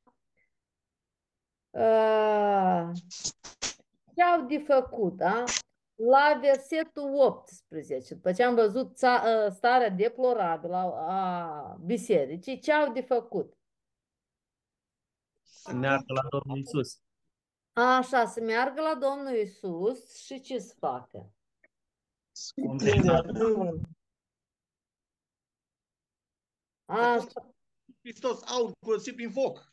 [1.70, 2.90] Uh,
[4.14, 5.44] ce au de făcut, da?
[5.94, 12.72] La versetul 18, după ce am văzut ța- uh, starea deplorabilă a, a bisericii, ce
[12.72, 13.56] au de făcut?
[15.42, 17.00] Să meargă la Domnul Isus.
[17.72, 21.32] Așa, să meargă la Domnul Isus și ce să facă?
[26.84, 27.26] Așa,
[28.01, 29.72] Hristos aur curățit prin foc.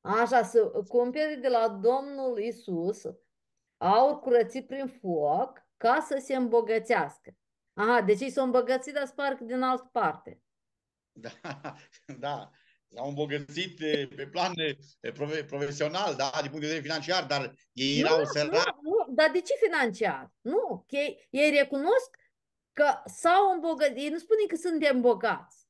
[0.00, 3.02] așa, să cumpere de la Domnul Isus
[3.76, 7.36] aur curățit prin foc ca să se îmbogățească.
[7.72, 10.42] Aha, deci ei s-au îmbogățit, dar sparg din altă parte.
[11.12, 11.30] Da,
[12.18, 12.50] da.
[12.88, 17.54] S-au îmbogățit eh, pe plan eh, profe- profesional, da, din punct de vedere financiar, dar
[17.72, 18.74] ei Nu, erau nu, săraci.
[19.12, 20.32] Nu, dar de ce financiar?
[20.40, 22.16] Nu, că ei, ei recunosc
[22.72, 23.96] că s-au îmbogățit.
[23.96, 25.66] Ei nu spune că suntem bogați.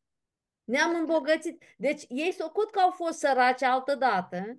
[0.65, 1.63] Ne-am îmbogățit.
[1.77, 4.59] Deci ei s-au că au fost săraci altădată,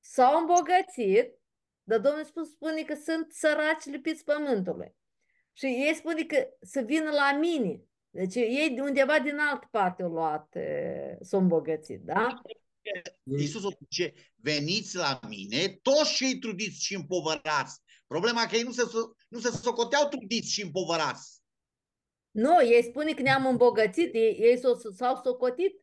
[0.00, 1.40] s-au îmbogățit,
[1.82, 4.94] dar Domnul spune, spune că sunt săraci lipiți pământului.
[5.52, 7.80] Și ei spune că să vină la mine.
[8.10, 12.42] Deci ei de undeva din altă parte au luat, e, s-au îmbogățit, da?
[13.22, 17.80] Iisus o zice, veniți la mine, toți cei trudiți și împovărați.
[18.12, 21.40] Problema că ei nu se, so- nu se socoteau trudiți și împovărați.
[22.30, 25.80] Nu, ei spune că ne-am îmbogățit, ei, ei s-au, s-au socotit.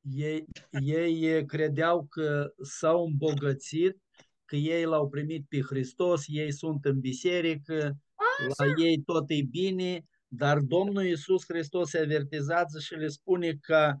[0.00, 0.44] Ei,
[0.80, 3.96] ei credeau că s-au îmbogățit,
[4.44, 7.96] că ei l-au primit pe Hristos, ei sunt în biserică,
[8.56, 13.94] la ei tot e bine, dar Domnul Iisus Hristos se avertizează și le spune că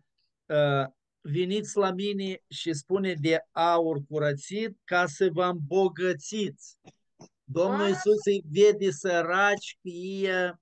[0.46, 0.86] uh,
[1.20, 6.76] veniți la mine și spune de aur curățit ca să vă îmbogățiți.
[7.44, 10.52] Domnul Iisus îi vede săraci că ei uh,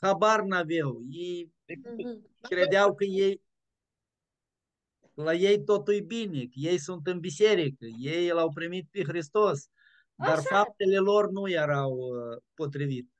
[0.00, 1.02] habar n-aveau.
[1.10, 1.52] Ei
[2.40, 3.42] credeau că ei
[5.14, 9.68] la ei totul e bine, că ei sunt în biserică, ei l-au primit pe Hristos,
[10.14, 10.56] dar Așa.
[10.56, 13.10] faptele lor nu erau uh, potrivite.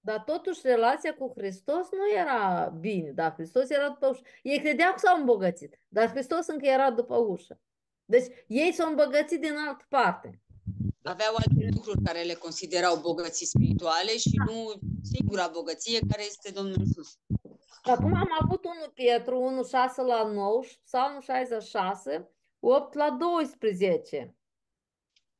[0.00, 4.22] Dar totuși relația cu Hristos nu era bine, dar Hristos era după ușă.
[4.42, 7.60] Ei credeau că s-au îmbogățit, dar Hristos încă era după ușă.
[8.04, 10.42] Deci ei s-au îmbogățit din altă parte.
[11.06, 16.80] Aveau alte lucruri care le considerau bogății spirituale și nu singura bogăție care este Domnul
[16.80, 17.18] Isus.
[17.82, 22.30] Acum am avut 1 Pietru 1, 6 la 9 și Psalmul 66,
[22.60, 24.36] 8 la 12.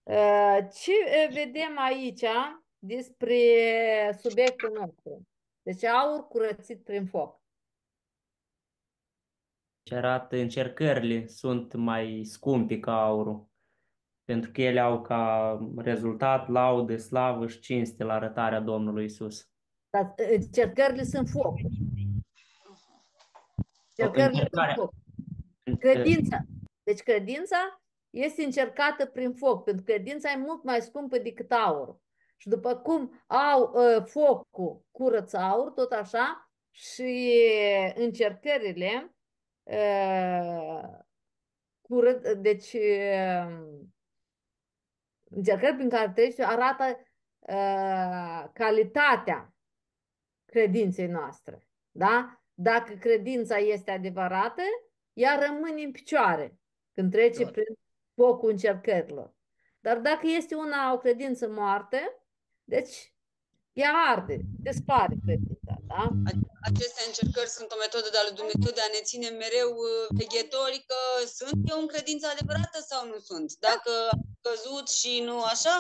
[0.03, 2.25] Uh, Ce uh, vedem aici
[2.79, 3.39] despre
[4.23, 5.27] subiectul nostru?
[5.63, 7.41] Deci aur curățit prin foc.
[9.91, 13.49] arată încercările sunt mai scumpe ca aurul,
[14.25, 19.49] pentru că ele au ca rezultat laudă, slavă și cinste la arătarea Domnului Isus.
[19.91, 21.55] Dar uh, încercările sunt foc.
[23.89, 24.93] Încercările sunt Încercarea- foc.
[25.79, 26.39] Credința.
[26.83, 32.03] Deci credința este încercată prin foc, pentru că credința e mult mai scumpă decât aurul.
[32.37, 37.33] Și după cum au uh, focul curăță aur, tot așa și
[37.95, 39.15] încercările
[39.63, 40.89] uh,
[41.81, 43.61] cură, deci uh,
[45.35, 46.85] încercări prin care treci arată
[47.39, 49.55] uh, calitatea
[50.45, 51.69] credinței noastre.
[51.91, 52.43] Da?
[52.55, 54.63] Dacă credința este adevărată,
[55.13, 56.59] ea rămâne în picioare
[56.93, 57.75] când trece prin
[58.15, 59.35] focul încercărilor.
[59.81, 61.99] Dar dacă este una o credință moartă,
[62.65, 63.15] deci
[63.73, 65.64] ea arde, dispare credința.
[65.95, 66.05] Da?
[66.69, 70.07] Aceste încercări sunt o metodă de a lui Dumnezeu de a ne ține mereu uh,
[70.19, 71.01] veghetori că
[71.39, 73.49] sunt eu în credință adevărată sau nu sunt.
[73.69, 75.75] Dacă am căzut și nu așa,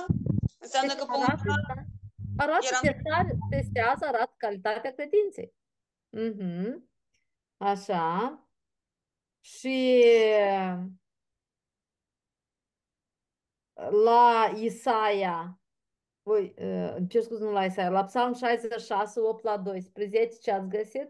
[0.65, 1.57] înseamnă că pe undeva
[2.37, 2.83] Arată, eram...
[2.89, 5.55] testare, testează, arată calitatea credinței.
[6.09, 6.91] Mhm.
[7.57, 8.39] Așa.
[9.41, 10.05] Și
[14.05, 15.64] la Isaia,
[16.25, 20.51] voi, uh, îmi cer scuze, nu la Isaia, la Psalm 66, 8 la 12, ce
[20.51, 21.09] ați găsit?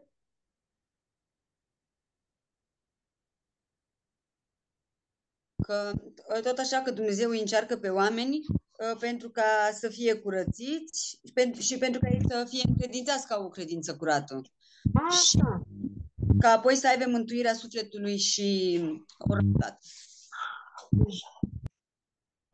[5.64, 5.92] că
[6.36, 11.18] uh, tot așa că Dumnezeu îi încearcă pe oameni uh, pentru ca să fie curățiți
[11.24, 14.42] și pentru, și pentru ca ei să fie încredințați ca o credință curată.
[15.08, 15.62] Așa.
[16.38, 18.80] Ca apoi să aibă mântuirea sufletului și
[19.18, 19.78] o răbdare.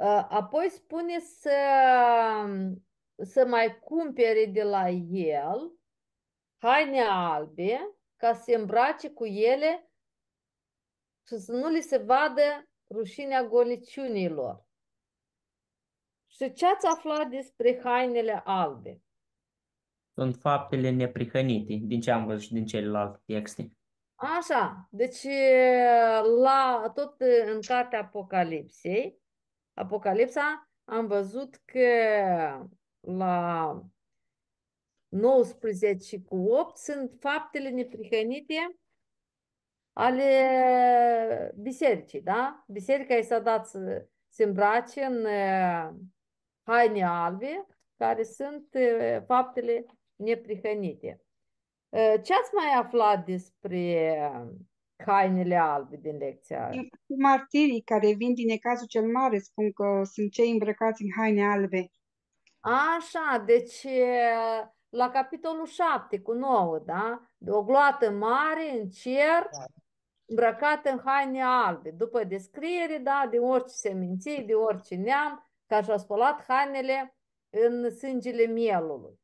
[0.01, 1.59] Uh, Apoi spune să,
[3.16, 5.72] să mai cumpere de la el
[6.59, 9.90] haine albe ca să se îmbrace cu ele
[11.26, 14.64] și să nu li se vadă rușinea goliciunilor.
[16.26, 19.03] Și ce ați aflat despre hainele albe?
[20.14, 23.76] Sunt faptele neprihănite, din ce am văzut și din celelalte texte.
[24.14, 25.24] Așa, deci
[26.42, 27.20] la, tot
[27.55, 29.20] în cartea Apocalipsei,
[29.81, 31.81] Apocalipsa, am văzut că
[33.01, 33.83] la
[35.09, 38.76] 19 cu 8 sunt faptele neprihănite
[39.93, 42.64] ale bisericii, da?
[42.68, 45.91] Biserica i s-a dat să se îmbrace în uh,
[46.62, 47.66] haine albe,
[47.97, 51.20] care sunt uh, faptele neprihănite.
[51.89, 54.16] Uh, Ce ați mai aflat despre
[55.07, 56.82] hainele albe din lecția aia?
[57.18, 61.90] Martirii care vin din necazul cel mare spun că sunt cei îmbrăcați în haine albe.
[62.61, 67.22] Așa, deci uh, la capitolul 7 cu 9, da?
[67.38, 69.48] De o gloată mare în cer,
[70.24, 71.90] îmbrăcată în haine albe.
[71.90, 77.14] După descriere, da, de orice seminții, de orice neam, ca și-au spălat hainele
[77.51, 79.20] în sângele mielului.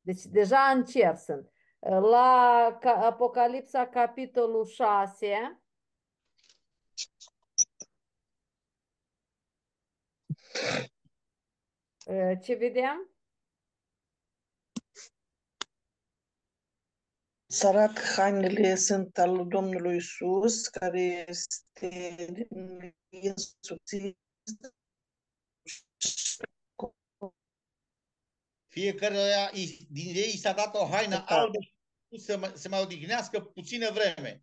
[0.00, 1.52] Deci deja în cer sunt.
[1.84, 5.60] La ca- Apocalipsa, capitolul 6,
[12.06, 13.10] uh, ce vedem?
[17.46, 22.14] Sărac, hainele sunt al lui Domnului Isus, care este
[22.48, 24.18] din însuțit
[28.72, 29.18] Fiecare
[29.90, 31.58] din ei s-a dat o haină albă
[32.10, 34.42] și să mai- se mai odihnească puțină vreme.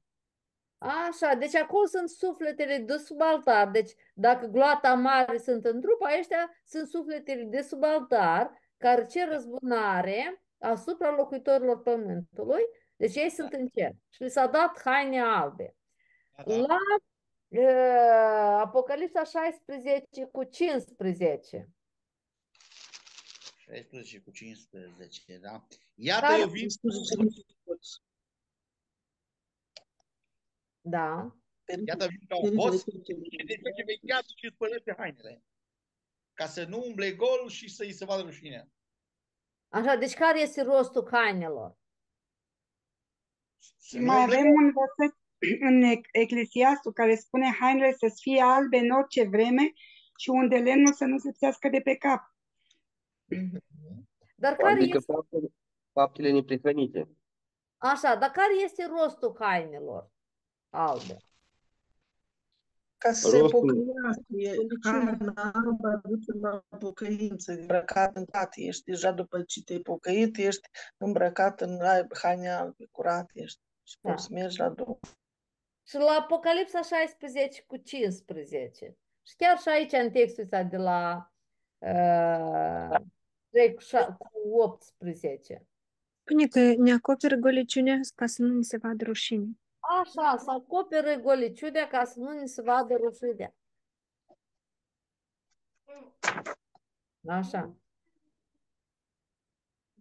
[0.77, 3.67] Așa, deci acolo sunt sufletele de sub altar.
[3.67, 9.27] Deci dacă gloata mare sunt în trup, ăștia sunt sufletele de sub altar care cer
[9.27, 12.61] răzbunare asupra locuitorilor pământului.
[12.95, 15.75] Deci ei sunt în cer și li s-a dat haine albe.
[16.45, 16.77] La
[17.47, 21.69] uh, Apocalipsa 16 cu 15.
[23.69, 25.67] 16 cu 15, da?
[25.95, 26.67] Iată, Care- eu vin
[30.81, 31.35] Da.
[31.85, 32.97] Iată, vin ca un boss și
[33.45, 35.43] de ce vechează și îți spălește hainele.
[36.33, 38.67] Ca să nu umble gol și să-i se vadă rușinea.
[39.69, 41.77] Așa, deci care este rostul hainelor?
[43.81, 45.17] Și mai avem un verset
[45.61, 49.71] în Ec- Eclesiastul care spune hainele să fie albe în orice vreme
[50.17, 52.37] și unde lemnul să nu se pțească de pe cap.
[54.35, 55.47] Dar care Adică este, faptele,
[55.91, 57.07] faptele neprihănite.
[57.77, 60.09] așa, dar care este rostul hainelor
[60.69, 61.17] albe?
[62.97, 68.83] Ca să se Rostul- pocăiască, e haina albă aduce la pocăință, îmbrăcat în toate, ești
[68.83, 74.09] deja după ce te-ai pocăit, ești îmbrăcat în ai- haine albe, curat ești și Da.
[74.11, 74.99] poți să mergi la Domnul.
[75.87, 78.97] Și la Apocalipsa 16 cu 15.
[79.23, 81.31] Și chiar și aici în textul ăsta de la
[81.77, 82.95] uh,
[83.49, 85.65] 3 cu, șa- cu 18.
[86.21, 89.47] Spune că ne acoperă goliciunea ca să nu ni se vadă rușine.
[89.79, 93.53] Așa, să acopere goliciunea ca să nu ni se vadă rușinea.
[97.27, 97.75] Așa.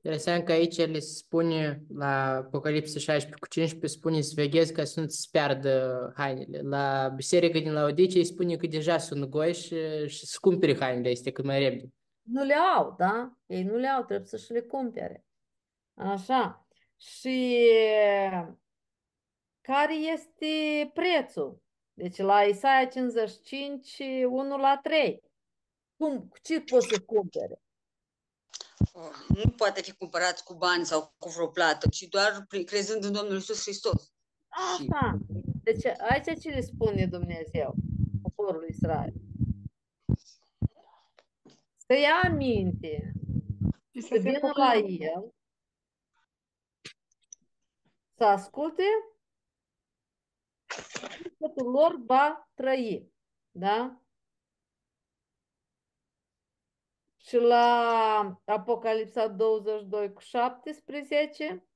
[0.03, 5.01] Interesant că aici le spune la Apocalipsa 16 cu 15 spune să veghezi ca să
[5.01, 6.61] nu ți piardă hainele.
[6.61, 11.11] La biserica din Laodicea îi spune că deja sunt goși și, și să cumpere hainele
[11.11, 11.93] astea cât mai repede.
[12.31, 13.37] Nu le au, da?
[13.47, 15.27] Ei nu le au, trebuie să-și le cumpere.
[15.95, 16.67] Așa.
[16.97, 17.67] Și
[19.61, 21.63] care este prețul?
[21.93, 23.99] Deci la Isaia 55,
[24.29, 25.23] 1 la 3.
[25.97, 27.63] Cum, cu ce poți să cumpere?
[29.29, 33.13] Nu poate fi cumpărat cu bani sau cu vreo plată, ci doar prin, crezând în
[33.13, 34.13] Domnul Isus Hristos.
[34.49, 35.19] Asta.
[35.63, 37.75] Deci aici ce le spune Dumnezeu
[38.23, 39.13] poporului Israel?
[41.91, 43.13] Să ia aminte,
[43.93, 45.35] Și să vină la el,
[48.17, 48.83] să asculte,
[50.67, 53.13] sufletul lor va trăi.
[53.51, 54.03] Da?
[57.17, 61.69] Și la Apocalipsa 22 cu 17,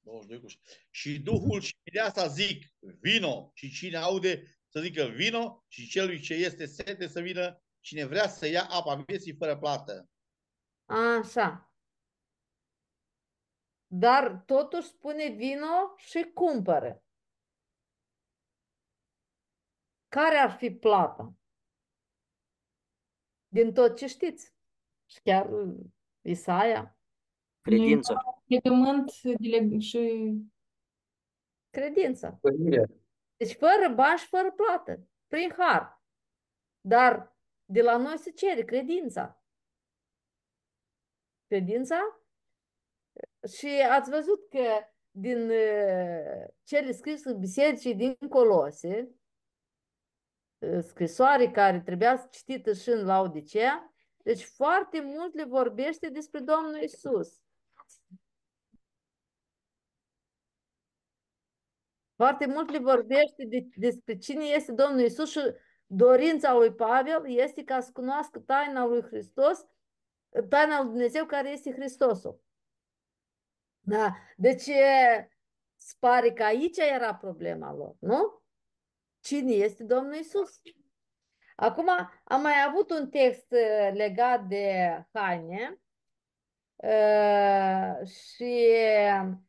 [0.00, 0.46] 22 cu-
[0.90, 3.50] Și Duhul și mireasa zic, vino.
[3.54, 8.28] Și cine aude să zică vino și celui ce este sete să vină, cine vrea
[8.28, 10.08] să ia apa vieții fără plată.
[10.84, 11.72] Așa.
[13.86, 17.04] Dar totuși spune vino și cumpără.
[20.08, 21.34] Care ar fi plata?
[23.48, 24.54] Din tot ce știți.
[25.10, 25.84] Și chiar uh,
[26.20, 26.98] Isaia.
[27.60, 28.14] Credință.
[28.44, 30.32] Legământ de leg- și
[31.70, 32.30] Credința.
[32.30, 33.03] Părire.
[33.36, 35.08] Deci fără bani și fără plată.
[35.28, 36.02] Prin har.
[36.80, 39.42] Dar de la noi se cere credința.
[41.46, 42.20] Credința?
[43.56, 49.14] Și ați văzut că din uh, cele scrise în bisericii din Colose,
[50.58, 56.82] uh, scrisoare care trebuia citită și în Laodicea, deci foarte mult le vorbește despre Domnul
[56.82, 57.42] Isus.
[62.24, 65.40] Foarte mult le vorbește de, despre cine este Domnul Isus și
[65.86, 69.66] dorința lui Pavel este ca să cunoască taina lui Hristos,
[70.48, 72.40] taina lui Dumnezeu care este Hristosul.
[73.80, 75.28] Da, deci e,
[75.76, 78.42] se pare că aici era problema lor, nu?
[79.20, 80.60] Cine este Domnul Isus?
[81.56, 81.88] Acum
[82.24, 85.80] am mai avut un text uh, legat de haine
[86.76, 88.66] uh, și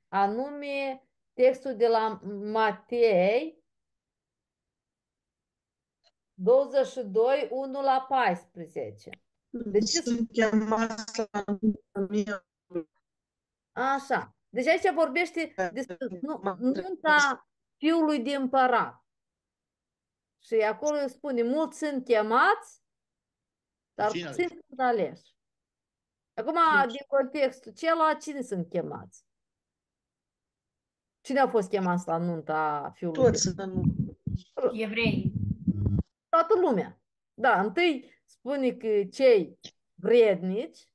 [0.08, 1.06] anume
[1.36, 2.20] textul de la
[2.52, 3.64] Matei
[6.34, 9.10] 22, 1 la 14.
[9.50, 12.46] Deci Sunt chemați la întâlnirea
[13.72, 14.36] Așa.
[14.50, 19.06] Deci aici vorbește despre nu, nunta fiului de împărat.
[20.44, 22.82] Și acolo spune, mulți sunt chemați,
[23.94, 25.36] dar Puțini puțini sunt aleși.
[26.34, 26.58] Acum,
[26.88, 29.26] din contextul celălalt, cine sunt chemați?
[31.26, 33.84] Cine a fost chemați la nunta fiului de toți în
[34.72, 35.32] Evrei.
[36.30, 37.00] Toată lumea.
[37.34, 39.60] Da, întâi spune că cei
[39.94, 40.90] vrednici,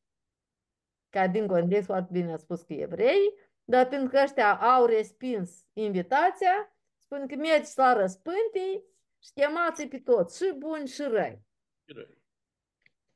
[1.09, 5.65] ca din context foarte bine a spus că evrei, dar pentru că ăștia au respins
[5.73, 8.85] invitația, spune că mergeți la răspântii
[9.19, 11.43] și chemați pe toți, și buni și răi.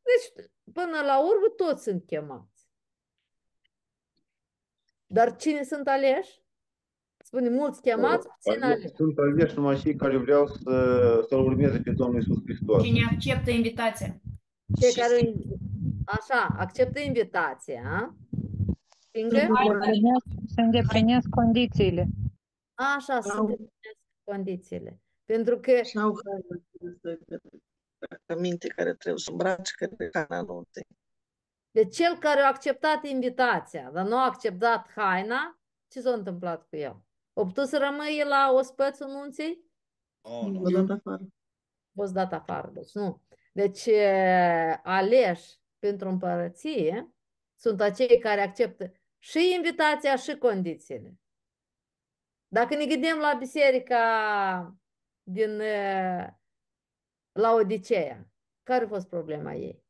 [0.02, 2.68] Deci, până la urmă, toți sunt chemați.
[5.06, 6.42] Dar cine sunt aleși?
[7.26, 8.88] Spune, mulți chemați, puțin aleși.
[8.94, 12.82] Sunt aleși numai cei care vreau să, să-L urmeze pe Domnul Iisus Hristos.
[12.82, 14.20] Cine acceptă invitația.
[14.80, 15.32] Cei care,
[16.04, 18.14] așa, acceptă invitația,
[19.10, 19.36] fiindcă,
[20.46, 22.06] Să îndeplinesc condițiile.
[22.74, 25.00] așa, să îndeplinesc condițiile.
[25.24, 26.12] Pentru că Și au
[28.38, 30.86] minte care trebuie să îmbrace către cana nunții.
[31.70, 35.58] de cel care a acceptat invitația, dar nu a acceptat haina,
[35.92, 37.02] ce s-a întâmplat cu el?
[37.34, 39.64] A putut să rămâie la ospățul nunții?
[40.20, 41.22] Oh, Vă dat afară.
[41.22, 43.22] A fost dat afară, deci nu.
[43.52, 47.14] Deci e, aleși pentru împărăție
[47.56, 51.18] sunt acei care acceptă și invitația și condițiile.
[52.46, 54.76] Dacă ne gândim la biserica
[55.22, 56.38] din e,
[57.32, 58.28] Laodicea,
[58.62, 59.84] care a fost problema ei?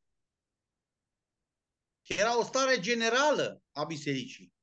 [2.07, 4.54] Era o stare generală a bisericii.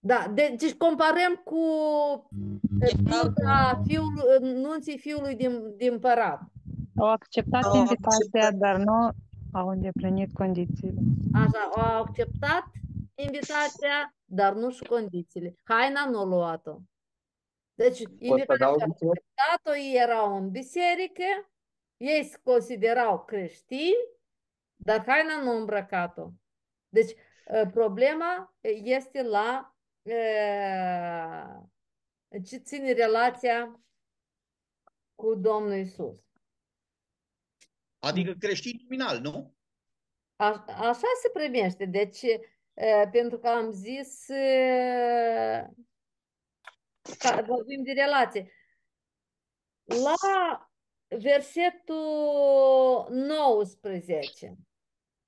[0.00, 1.56] Da, deci comparăm cu
[2.80, 3.34] uh, fiul,
[3.86, 6.40] fiul, uh, nunții fiului din, din părat.
[6.96, 9.10] Au acceptat Au invitația, dar nu
[9.52, 11.00] au îndeplinit condițiile.
[11.32, 12.64] Așa, au acceptat
[13.14, 15.54] invitația, dar nu și condițiile.
[15.62, 16.78] Haina nu a luat-o.
[17.74, 19.10] Deci, invitația adaug au ceva?
[19.10, 21.50] acceptat-o, ei erau în biserică,
[21.96, 24.04] ei se considerau creștini,
[24.76, 26.30] dar haina nu a îmbrăcat-o.
[26.88, 29.77] Deci, uh, problema este la uh,
[32.44, 33.80] ce ține relația
[35.14, 36.16] cu Domnul Isus.
[37.98, 39.54] Adică creștin nominal, nu?
[40.36, 41.84] A, așa se primește.
[41.84, 45.66] Deci, uh, pentru că am zis uh,
[47.18, 48.52] că vorbim de relație.
[49.84, 50.14] La
[51.08, 54.56] versetul 19.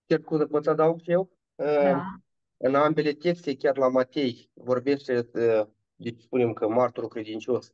[0.06, 1.30] Chiar scuze, pot să adaug și eu?
[1.54, 2.02] Da.
[2.62, 7.72] În ambele texte, chiar la Matei, vorbește, uh, deci spunem că martorul credincios,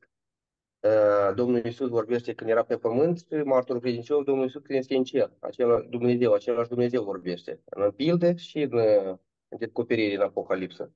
[0.80, 4.96] uh, Domnul Iisus vorbește când era pe pământ și martorul credincios, Domnul Iisus când este
[4.96, 5.32] în cer.
[5.38, 7.62] Același Dumnezeu, același Dumnezeu vorbește.
[7.64, 9.18] În pilde și în, uh,
[9.48, 10.92] în descoperire în Apocalipsă.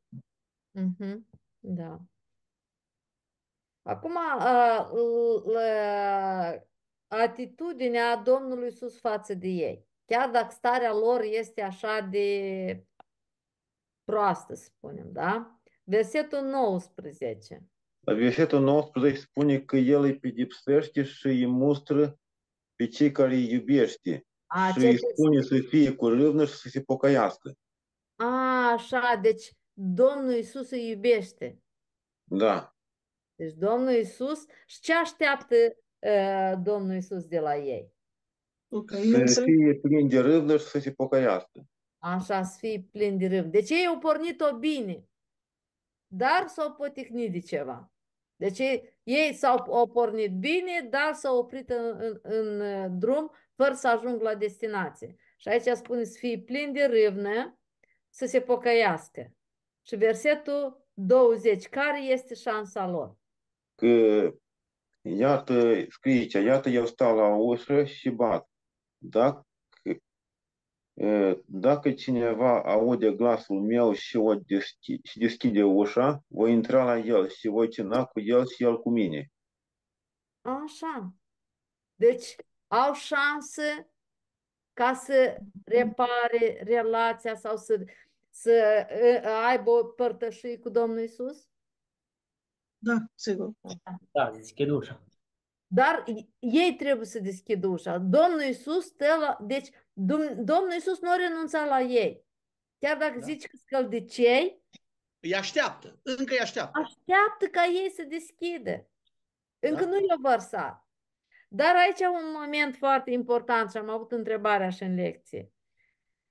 [0.71, 1.27] Mhm,
[1.59, 2.01] Da.
[3.83, 4.89] Acum, uh,
[5.45, 6.61] uh,
[7.07, 9.87] atitudinea Domnului Iisus față de ei.
[10.05, 12.85] Chiar dacă starea lor este așa de
[14.11, 15.61] proastă, să spunem, da?
[15.85, 17.69] Versetul 19.
[18.01, 22.19] La versetul 19 spune că El îi pedepsește și îi mustră
[22.75, 26.55] pe cei care îi iubește A, și ce îi spune să fie cu râvnă și
[26.55, 27.53] să se pocăiască.
[28.17, 31.63] A, așa, deci Domnul Iisus îi iubește.
[32.25, 32.77] Da.
[33.35, 35.55] Deci Domnul Iisus, și ce așteaptă
[35.99, 37.93] uh, Domnul Iisus de la ei?
[39.25, 41.70] Să fie plin de râvnă și să se pocăiască.
[42.01, 43.45] Așa, să fie plin de râv.
[43.45, 45.05] Deci ei au pornit-o bine,
[46.07, 47.93] dar s-au poticnit de ceva.
[48.37, 53.31] Deci ei, ei s-au au pornit bine, dar s-au oprit în, în, în uh, drum
[53.55, 55.17] fără să ajung la destinație.
[55.37, 57.59] Și aici spune să fie plin de râvnă,
[58.09, 59.35] să se pocăiască.
[59.83, 63.17] Și versetul 20, care este șansa lor?
[63.75, 64.35] Că,
[65.03, 68.49] iată, scrie aici, iată, eu stau la ușă și bat.
[68.97, 69.50] Dacă, e,
[71.45, 77.29] dacă cineva aude glasul meu și, o deschi, și deschide ușa, voi intra la el
[77.29, 79.33] și voi cina cu el și el cu mine.
[80.41, 81.15] Așa.
[81.95, 82.37] Deci
[82.67, 83.91] au șanse
[84.73, 87.85] ca să repare relația sau să,
[88.31, 91.49] să uh, aibă o părtășie cu Domnul Isus?
[92.79, 93.51] Da, sigur.
[94.11, 95.05] Da, deschid ușa.
[95.67, 96.05] Dar
[96.39, 97.99] ei trebuie să deschidă ușa.
[97.99, 99.39] Domnul Isus stă la...
[99.47, 99.90] Deci Dom-
[100.37, 102.25] Domnul Isus nu a renunțat la ei.
[102.79, 103.25] Chiar dacă Da.
[103.25, 104.63] zici că scăldicei,
[105.23, 106.79] Îi așteaptă, încă îi așteaptă.
[106.81, 108.89] așteaptă ca ei să deschidă.
[109.59, 109.91] Încă Da.
[109.91, 110.85] nu i-a vărsat.
[111.49, 115.53] Dar aici un moment foarte important și am avut întrebarea și în lecție.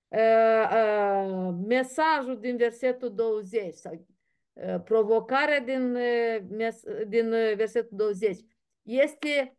[0.08, 4.06] Uh, uh, mesajul din versetul 20 sau
[4.54, 8.40] uh, provocarea din, uh, mes- din uh, versetul 20
[8.82, 9.58] este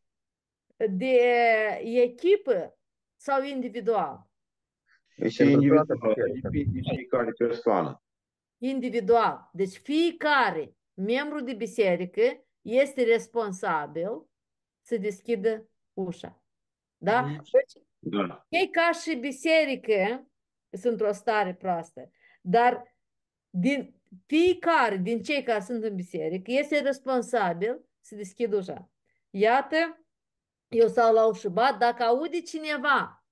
[0.76, 1.16] de
[1.82, 2.78] echipă
[3.20, 4.28] sau individual?
[5.16, 6.48] Deci Pentru individual, toată biserica.
[6.48, 8.02] depinde de fiecare persoană.
[8.58, 9.48] Individual.
[9.52, 12.22] Deci fiecare membru de biserică
[12.60, 14.26] este responsabil
[14.80, 16.42] să deschidă ușa.
[16.96, 17.22] Da?
[17.22, 18.46] Deci Da.
[18.48, 20.28] ei ca și biserică
[20.70, 22.10] sunt într-o stare proastă,
[22.40, 22.94] dar
[23.50, 28.90] din fiecare din cei care sunt în biserică este responsabil să deschidă ușa.
[29.30, 30.04] Iată,
[30.70, 33.24] eu stau la ușă, bat, dacă aude cineva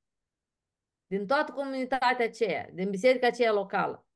[1.06, 4.06] din toată comunitatea aceea, din biserica aceea locală,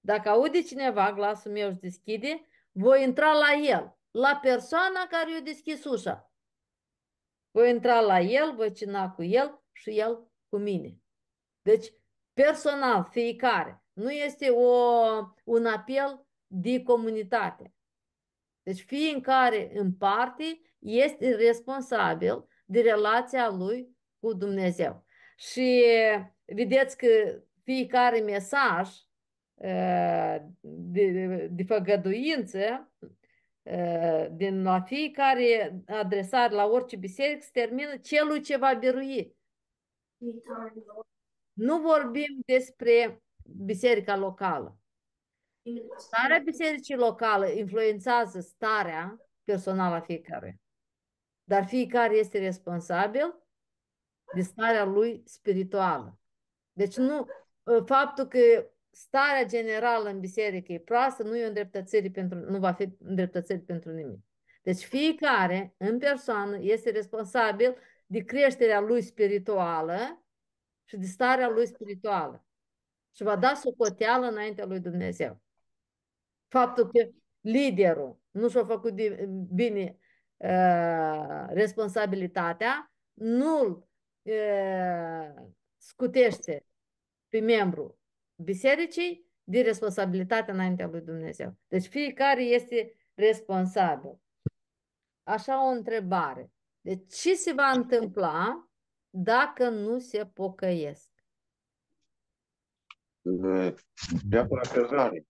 [0.00, 5.40] dacă aude cineva glasul meu și deschide, voi intra la el, la persoana care i-a
[5.40, 6.32] deschis ușa.
[7.50, 10.98] Voi intra la el, voi cina cu el și el cu mine.
[11.62, 11.92] Deci,
[12.32, 13.82] personal, fiecare.
[13.92, 14.70] Nu este o,
[15.44, 17.74] un apel de comunitate.
[18.62, 25.04] Deci fiecare în parte este responsabil de relația lui cu Dumnezeu.
[25.36, 25.84] Și
[26.44, 27.06] vedeți că
[27.62, 28.88] fiecare mesaj
[29.54, 32.92] uh, de, de, de făgăduință
[33.62, 39.36] uh, din la fiecare adresare la orice biserică se termină celui ce va birui.
[41.52, 43.22] Nu vorbim despre
[43.64, 44.78] biserica locală.
[45.96, 50.60] Starea bisericii locale influențează starea personală a fiecare.
[51.48, 53.34] Dar fiecare este responsabil
[54.34, 56.18] de starea lui spirituală.
[56.72, 57.26] Deci nu
[57.84, 58.38] faptul că
[58.90, 63.58] starea generală în biserică e proastă, nu e o îndreptățire pentru, nu va fi îndreptățire
[63.58, 64.20] pentru nimic.
[64.62, 67.76] Deci fiecare în persoană este responsabil
[68.06, 70.24] de creșterea lui spirituală
[70.84, 72.46] și de starea lui spirituală.
[73.14, 75.42] Și va da socoteală înaintea lui Dumnezeu.
[76.48, 77.08] Faptul că
[77.40, 80.06] liderul nu și-a făcut de, bine uh,
[81.48, 83.86] responsabilitatea, nu
[84.22, 85.34] uh,
[85.76, 86.66] scutește
[87.28, 87.98] pe membru
[88.34, 91.56] bisericii de responsabilitate înaintea lui Dumnezeu.
[91.68, 94.20] Deci fiecare este responsabil.
[95.22, 96.52] Așa o întrebare.
[96.80, 98.68] Deci ce se va întâmpla
[99.10, 101.10] dacă nu se pocăiesc?
[104.28, 105.26] Pleacă la căzare.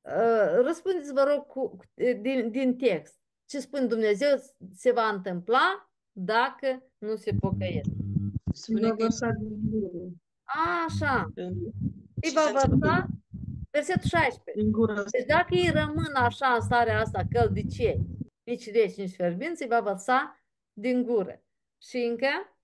[0.00, 1.76] Uh, răspundeți, vă rog, cu,
[2.20, 3.19] din, din text.
[3.50, 4.28] Ce spune Dumnezeu
[4.74, 7.90] se va întâmpla dacă nu se pocăiesc?
[8.52, 9.06] Spune că...
[10.86, 11.32] Așa.
[12.14, 13.06] Îi va vărsa
[13.70, 15.10] versetul 16.
[15.10, 18.06] Deci dacă ei rămân așa în starea asta căldicei,
[18.42, 20.40] nici reci, nici fierbinți, îi va vărsa
[20.72, 21.42] din gură.
[21.82, 22.56] Și încă?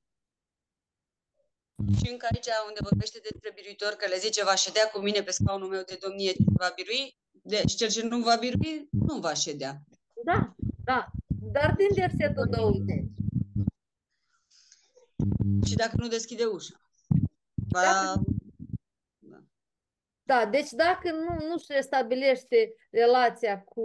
[1.97, 5.31] Și încă aici unde vorbește despre biruitor, că le zice, va ședea cu mine pe
[5.31, 9.81] scaunul meu de domnie, va birui, deci cel ce nu va birui, nu va ședea.
[10.25, 10.56] Da,
[10.87, 11.11] da.
[11.27, 13.05] Dar din versetul 20.
[15.67, 16.75] Și dacă nu deschide ușa.
[17.69, 17.81] Va...
[17.83, 18.25] Dacă...
[20.23, 23.85] Da, deci dacă nu, nu-și restabilește relația cu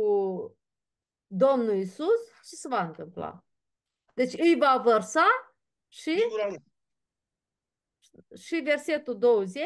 [1.28, 3.44] Domnul Isus, ce se va întâmpla?
[4.14, 5.26] Deci îi va vărsa
[5.88, 6.24] și
[8.38, 9.64] și versetul 20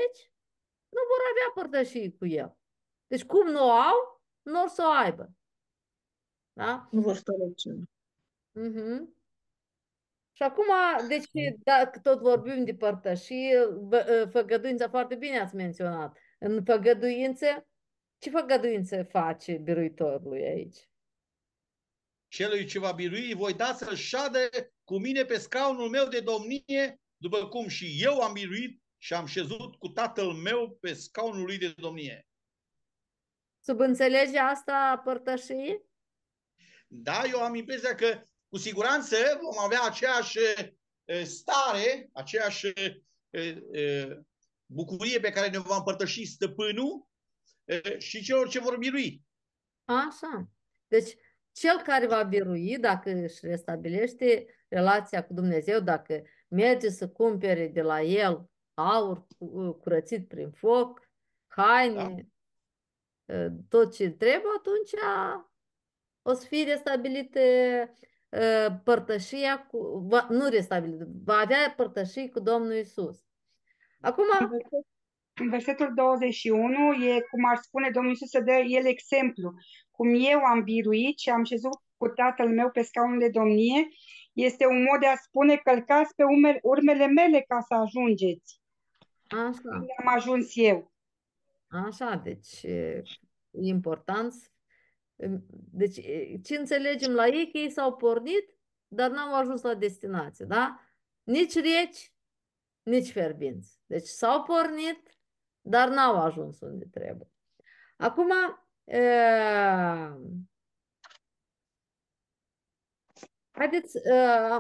[0.90, 2.58] nu vor avea părtășii cu el.
[3.08, 5.30] Deci cum nu au, nu or să o aibă.
[6.56, 6.88] Da?
[6.92, 7.54] Nu vor sta la
[8.58, 9.14] Uh-huh.
[10.32, 10.66] Și acum,
[11.08, 11.30] deci,
[11.64, 13.52] dacă tot vorbim de părtășii,
[14.32, 16.18] făgăduința foarte bine ați menționat.
[16.40, 17.68] În făgăduință,
[18.18, 20.90] ce făgăduință face biruitorului aici?
[22.28, 24.50] Celui ce va birui, voi da să șade
[24.84, 29.26] cu mine pe scaunul meu de domnie, după cum și eu am biruit și am
[29.26, 32.28] șezut cu tatăl meu pe scaunul lui de domnie.
[33.60, 35.82] Subînțelege asta părtășie?
[36.88, 40.40] Da, eu am impresia că cu siguranță vom avea aceeași
[41.24, 42.74] stare, aceeași
[44.66, 47.08] bucurie pe care ne va împărtăși stăpânul
[47.98, 49.22] și celor ce vor birui.
[49.86, 50.50] Așa.
[50.88, 51.16] Deci,
[51.52, 57.82] cel care va birui, dacă își restabilește relația cu Dumnezeu, dacă merge să cumpere de
[57.82, 59.28] la el aur
[59.82, 61.10] curățit prin foc,
[61.48, 62.30] haine,
[63.26, 63.48] da.
[63.70, 64.92] tot ce trebuie, atunci
[66.28, 67.40] o să fie restabilită
[68.84, 73.26] părtășia cu, va, nu restabilită, va avea părtășii cu Domnul Isus.
[74.02, 74.24] Acum...
[75.42, 79.54] În versetul 21 e cum ar spune Domnul Isus să dă el exemplu.
[79.92, 83.88] Cum eu am biruit și am șezut cu tatăl meu pe scaunul de domnie,
[84.34, 86.24] este un mod de a spune călcați pe
[86.62, 88.60] urmele mele ca să ajungeți.
[89.28, 89.60] Așa.
[89.64, 90.92] Unde am ajuns eu.
[91.68, 93.04] Așa, deci e
[93.52, 94.34] important.
[95.72, 96.00] Deci
[96.44, 100.80] ce înțelegem la ei că ei s-au pornit, dar n-au ajuns la destinație, da?
[101.24, 102.14] Nici reci,
[102.84, 103.80] nici ferbinți.
[103.86, 105.18] Deci s-au pornit,
[105.62, 107.30] dar n-au ajuns unde trebuie.
[107.98, 108.32] Acum,
[108.84, 109.00] e...
[113.52, 114.58] haideți, e, e,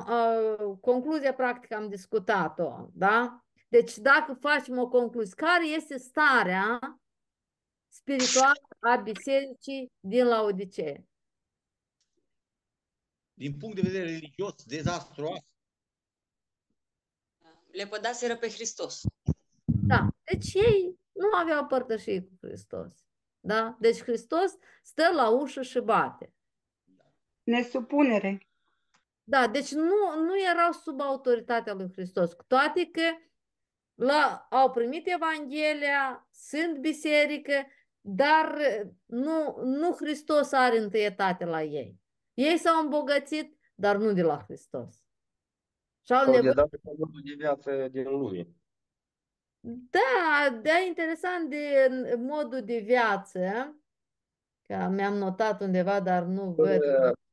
[0.81, 3.45] concluzia practică am discutat-o, da?
[3.67, 6.99] Deci dacă facem o concluzie, care este starea
[7.95, 11.07] spirituală a bisericii din Laodicee?
[13.33, 15.39] Din punct de vedere religios, dezastruos.
[17.71, 19.01] Le pădaseră pe Hristos.
[19.63, 23.05] Da, deci ei nu aveau părtășie cu Hristos.
[23.39, 23.77] Da?
[23.79, 24.51] Deci Hristos
[24.83, 26.33] stă la ușă și bate.
[27.43, 28.47] Nesupunere.
[29.23, 33.01] Da, deci nu, nu erau sub autoritatea lui Hristos, cu toate că
[33.95, 37.67] la, au primit Evanghelia, sunt biserică,
[38.07, 38.57] dar
[39.05, 41.99] nu, nu Hristos are întâietate la ei.
[42.33, 45.03] Ei s-au îmbogățit, dar nu de la Hristos.
[46.05, 46.53] Și au nevoie...
[46.53, 48.47] de modul de viață din lume.
[49.89, 53.75] Da, da, interesant de modul de viață,
[54.61, 56.81] că mi-am notat undeva, dar nu văd.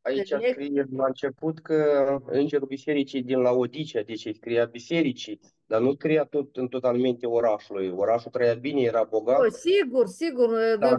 [0.03, 6.25] Aici scrie la început că îngerul bisericii din Laodicea, deci scria bisericii, dar nu scria
[6.25, 7.93] tot în totalmente orașului.
[7.97, 9.41] Orașul trăia bine, era bogat.
[9.41, 10.49] O, sigur, sigur,
[10.79, 10.97] dar,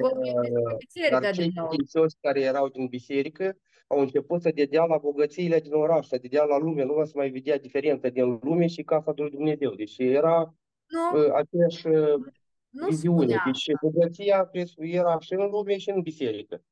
[1.12, 3.58] dar cei credincioși care erau din biserică
[3.88, 7.30] au început să dedea la bogățiile din oraș, să dedea la lume, nu se mai
[7.30, 9.72] vedea diferența din lume și casa lui Dumnezeu.
[9.74, 10.54] Deci era
[10.88, 11.34] nu.
[11.34, 11.88] aceeași
[12.70, 13.26] Nu viziune.
[13.26, 16.64] spune Deci bogăția era și în lume și în biserică.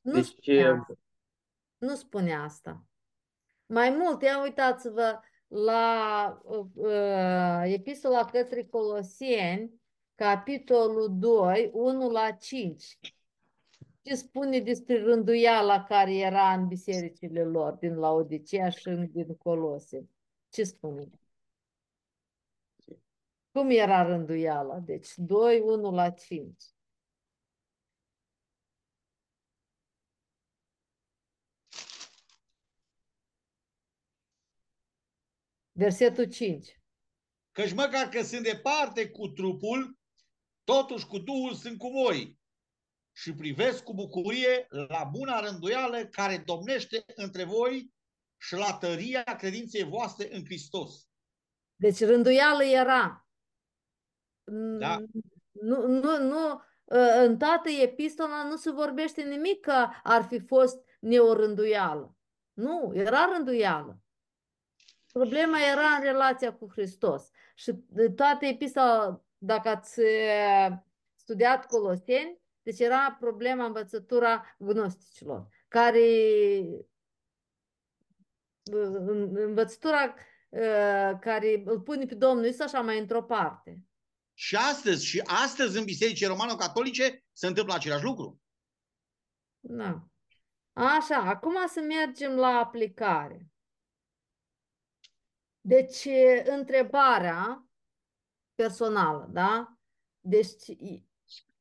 [0.00, 0.94] Nu Deci, spune asta.
[1.78, 2.84] Nu spune asta.
[3.66, 9.80] Mai mult, ia uitați-vă la uh, uh, Epistola către Coloseni,
[10.14, 12.98] capitolul 2, 1 la 5.
[14.02, 20.08] Ce spune despre rânduiala care era în bisericile lor din Laodicea și din Colose?
[20.48, 21.10] Ce spune?
[23.52, 24.78] Cum era rânduiala?
[24.78, 26.64] Deci 2, 1 la 5.
[35.78, 36.80] Versetul 5.
[37.52, 39.98] Căci măcar că sunt departe cu trupul,
[40.64, 42.38] totuși cu Duhul sunt cu voi
[43.12, 47.92] și privesc cu bucurie la buna rânduială care domnește între voi
[48.36, 51.08] și la tăria credinței voastre în Hristos.
[51.76, 53.28] Deci rânduială era.
[54.78, 54.98] Da.
[55.50, 60.78] Nu, nu, nu, ă, în toată epistola nu se vorbește nimic că ar fi fost
[61.00, 62.16] neorânduială.
[62.52, 64.02] Nu, era rânduială.
[65.18, 67.30] Problema era în relația cu Hristos.
[67.54, 67.72] Și
[68.16, 70.00] toată epistola, dacă ați
[71.14, 76.06] studiat Coloseni, deci era problema învățătura gnosticilor, care
[79.32, 80.14] învățătura
[81.20, 83.82] care îl pune pe Domnul Iisus așa mai într-o parte.
[84.34, 88.40] Și astăzi, și astăzi în biserici romano-catolice se întâmplă același lucru.
[89.60, 90.08] Da.
[90.72, 93.46] Așa, acum să mergem la aplicare.
[95.68, 96.08] Deci,
[96.44, 97.68] întrebarea
[98.54, 99.78] personală, da?
[100.20, 100.66] Deci,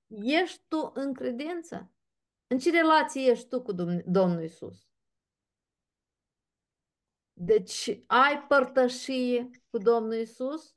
[0.07, 1.91] ești tu în credință?
[2.47, 3.71] În ce relație ești tu cu
[4.05, 4.87] Domnul Isus?
[7.33, 10.75] Deci, ai părtășie cu Domnul Isus?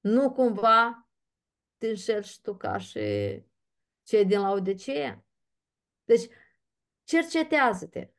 [0.00, 1.08] Nu cumva
[1.76, 3.00] te înșelși și tu ca și
[4.02, 5.24] cei din Laodicea?
[6.04, 6.30] Deci,
[7.04, 8.12] cercetează-te.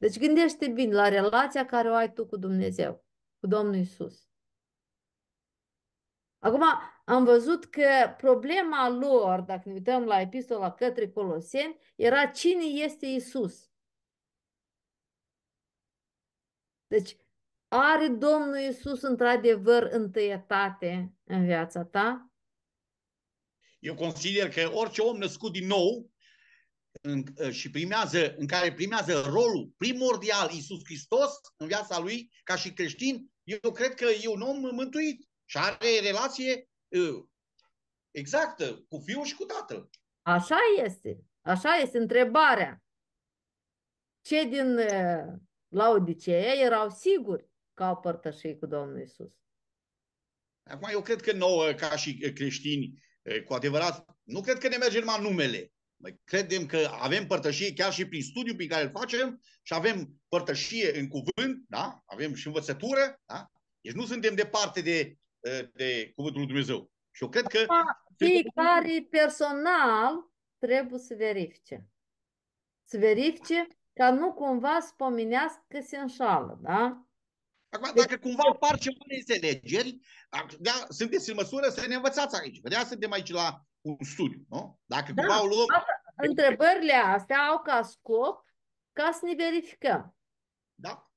[0.00, 3.04] Deci gândește bine la relația care o ai tu cu Dumnezeu,
[3.40, 4.28] cu Domnul Isus.
[6.38, 6.62] Acum,
[7.04, 13.06] am văzut că problema lor, dacă ne uităm la epistola către Coloseni, era cine este
[13.06, 13.70] Isus.
[16.86, 17.16] Deci,
[17.68, 22.32] are Domnul Isus într-adevăr întâietate în viața ta?
[23.78, 26.10] Eu consider că orice om născut din nou
[27.00, 32.72] în, și primează, în care primează rolul primordial Isus Hristos în viața lui ca și
[32.72, 37.24] creștin, eu cred că e un om mântuit și are relație uh,
[38.10, 39.90] exactă cu fiul și cu tatăl.
[40.22, 41.24] Așa este.
[41.40, 42.82] Așa este întrebarea.
[44.20, 45.38] Cei din uh,
[45.68, 49.32] Laodicea erau siguri că au părtășii cu Domnul Isus.
[50.62, 53.02] Acum eu cred că nouă, ca și creștini,
[53.44, 55.72] cu adevărat, nu cred că ne merge numai numele.
[56.00, 60.08] Noi credem că avem părtășie chiar și prin studiul pe care îl facem și avem
[60.28, 62.02] părtășie în cuvânt, da?
[62.04, 63.50] avem și învățătură, da?
[63.80, 65.16] deci nu suntem departe de,
[65.72, 66.90] de cuvântul lui Dumnezeu.
[67.10, 67.66] Și eu cred că...
[68.16, 71.86] Fiecare personal trebuie să verifice.
[72.84, 77.04] Să verifice ca nu cumva să pomenească că se înșală, da?
[77.68, 79.98] Acum, dacă cumva apar ceva înțelegeri,
[80.58, 82.60] da, sunteți în măsură să ne învățați aici.
[82.60, 84.78] Vedea, suntem aici la un studiu, nu?
[84.84, 85.66] Dacă da, cumva o luăm...
[85.68, 88.44] Asta, întrebările astea au ca scop
[88.92, 90.14] ca să ne verificăm.
[90.74, 91.10] Da.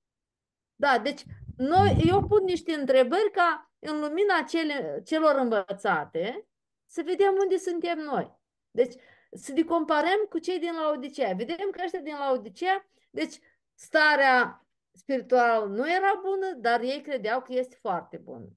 [0.75, 1.23] Da, deci
[1.57, 6.47] noi, eu pun niște întrebări ca în lumina cele, celor învățate
[6.85, 8.39] să vedem unde suntem noi.
[8.71, 8.93] Deci
[9.31, 11.33] să ne comparăm cu cei din Laodicea.
[11.33, 13.39] Vedem că ăștia din Laodicea, deci
[13.73, 18.47] starea spirituală nu era bună, dar ei credeau că este foarte bună.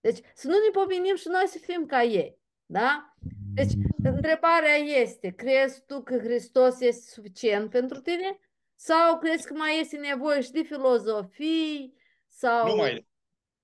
[0.00, 2.38] Deci să nu ne pomenim și noi să fim ca ei.
[2.66, 3.14] Da?
[3.54, 3.72] Deci,
[4.02, 8.38] întrebarea este, crezi tu că Hristos este suficient pentru tine?
[8.74, 11.94] Sau crezi că mai este nevoie și de filozofii
[12.26, 13.08] sau nu mai,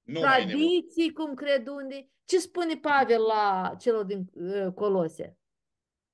[0.03, 2.09] nu tradiții, mai cum cred unde?
[2.25, 5.37] Ce spune Pavel la celor din uh, Colose?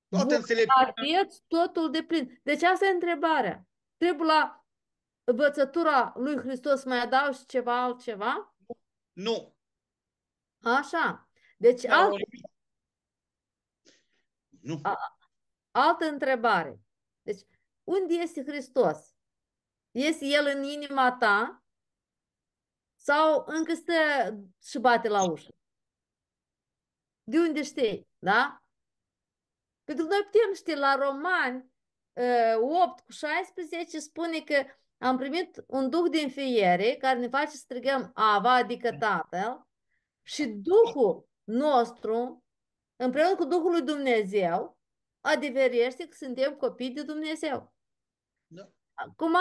[0.09, 1.27] Toată înțelepciunea.
[1.47, 2.41] totul de plin.
[2.43, 3.67] Deci asta e întrebarea.
[3.97, 4.67] Trebuie la
[5.25, 8.57] învățătura lui Hristos mai adaugi ceva altceva?
[9.13, 9.57] Nu.
[10.63, 11.29] Așa.
[11.57, 12.51] Deci Da, alt, ori-
[14.61, 14.81] Nu.
[14.83, 15.19] a,
[15.71, 16.81] altă întrebare.
[17.23, 17.43] Deci,
[17.85, 19.15] unde este Hristos?
[19.91, 21.63] Este El în inima ta?
[22.97, 23.93] Sau încă stă
[24.63, 25.55] și bate la ușă?
[27.23, 28.09] De unde știi?
[28.19, 28.63] Da?
[29.85, 31.71] Pentru că noi putem ști la Romani
[32.13, 34.65] uh, 8 cu 16 spune că
[34.99, 39.67] am primit un duh de înfiere care ne face să strigăm Ava, adică Tatăl,
[40.23, 42.45] și Duhul nostru,
[42.99, 44.79] împreună cu Duhul lui Dumnezeu,
[45.21, 47.75] adeverește că suntem copii de Dumnezeu.
[48.47, 48.71] Da.
[48.95, 49.37] Acum,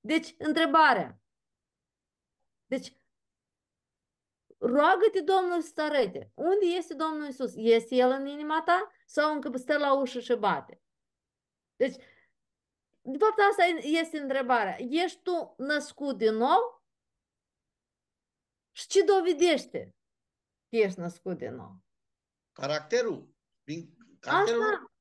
[0.00, 1.20] deci, întrebarea.
[2.66, 2.96] Deci,
[4.58, 6.32] roagă-te Domnul să arăte.
[6.34, 7.52] Unde este Domnul Isus?
[7.56, 10.82] Este El în inima ta sau încă stă la ușă și bate?
[11.76, 11.96] Deci,
[13.02, 14.76] de fapt, asta este întrebarea.
[14.78, 16.84] Ești tu născut din nou?
[18.72, 19.94] Și ce dovedește
[20.68, 21.76] că ești născut din nou?
[22.60, 23.28] Caracterul.
[23.62, 24.92] Prin caracterul Asta.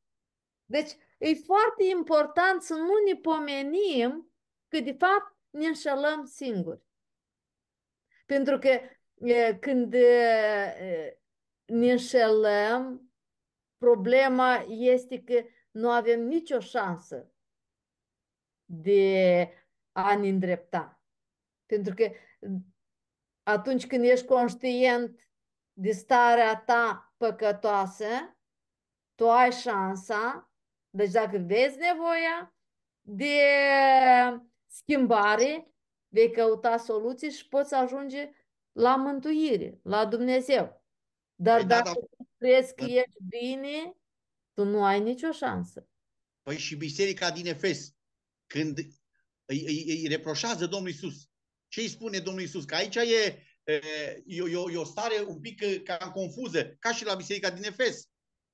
[0.65, 4.31] Deci, e foarte important să nu ne pomenim
[4.67, 6.81] că, de fapt, ne înșelăm singuri.
[8.25, 8.79] Pentru că
[9.25, 11.11] e, când e,
[11.65, 13.11] ne înșelăm,
[13.77, 17.31] problema este că nu avem nicio șansă
[18.65, 19.53] de
[19.91, 21.01] a ne îndrepta.
[21.65, 22.11] Pentru că
[23.43, 25.29] atunci când ești conștient
[25.73, 28.37] de starea ta păcătoasă,
[29.15, 30.51] tu ai șansa,
[30.89, 32.55] deci dacă vezi nevoia
[33.01, 33.37] de
[34.67, 35.73] schimbare,
[36.07, 38.31] vei căuta soluții și poți ajunge
[38.71, 40.83] la mântuire, la Dumnezeu.
[41.35, 43.95] Dar Păi da, dacă dar- tu crezi că ești bine,
[44.53, 45.87] tu nu ai nicio șansă.
[46.41, 47.95] Păi și biserica din Efes,
[48.47, 48.77] când
[49.45, 51.29] îi, îi, îi reproșează Domnul Isus,
[51.67, 52.65] ce îi spune Domnul Isus?
[52.65, 53.43] Că aici e,
[53.73, 57.49] e, e, o- e o stare un pic e, cam confuză, ca și la biserica
[57.49, 58.07] din Efes.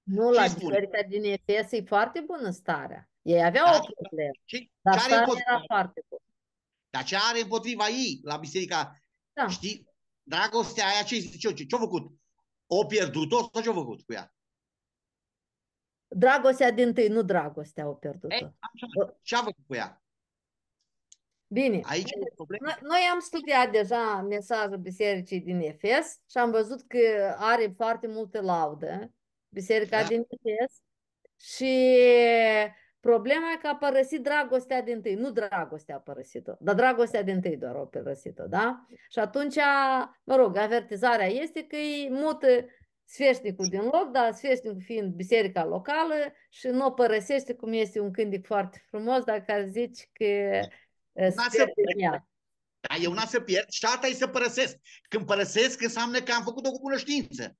[0.03, 0.65] Nu, Ce la spune?
[0.79, 3.09] biserica din Efes e foarte bună starea.
[3.21, 5.49] Ei aveau Da, o problemă, Ce, dar ce are starea împotriva?
[5.51, 6.21] era foarte bună.
[6.89, 8.99] Dar ce are împotriva ei la biserica?
[9.33, 9.47] Da.
[9.47, 9.87] Știi?
[10.23, 12.11] Dragostea aia ce ce ce ce-a făcut?
[12.67, 14.33] O pierdut-o sau ce-a făcut cu ea?
[16.07, 18.35] Dragostea din tâi, nu dragostea au pierdut-o.
[18.45, 20.03] Așa, ce a făcut cu ea?
[21.47, 22.65] Bine, Aici e problema.
[22.65, 28.07] noi, noi am studiat deja mesajul bisericii din Efes și am văzut că are foarte
[28.07, 29.11] multă laudă
[29.49, 30.07] biserica Da.
[30.07, 30.81] din Efes
[31.39, 31.97] și
[32.99, 37.41] problema e că a părăsit dragostea din tâi, nu dragostea a părăsit-o, dar dragostea din
[37.41, 38.85] tâi doar a părăsit-o, da?
[39.09, 39.55] Și atunci,
[40.23, 42.47] mă rog, avertizarea este că îi mută
[43.07, 46.15] sfeșnicul din loc, dar sfeșnicul fiind biserica locală
[46.49, 50.67] și nu o părăsește, cum este un cântec foarte frumos, dar care zici că uh,
[51.15, 52.27] N-a sper să de ea.
[52.79, 54.77] Dar eu n-am să pierd și alta e să părăsesc.
[55.09, 57.57] Când părăsesc, înseamnă că am făcut-o cu cunoștință.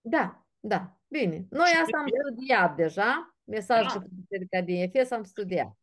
[0.00, 1.46] Da, da, bine.
[1.50, 4.00] Noi asta am studiat deja, mesajul Da.
[4.00, 5.78] cu biserica din Efes am studiat.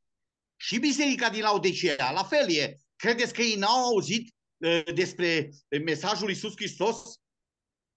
[0.55, 2.77] Și biserica din Laodicea, la fel e.
[2.95, 5.49] Credeți că ei n-au auzit uh, despre
[5.83, 7.19] mesajul lui Iisus Hristos?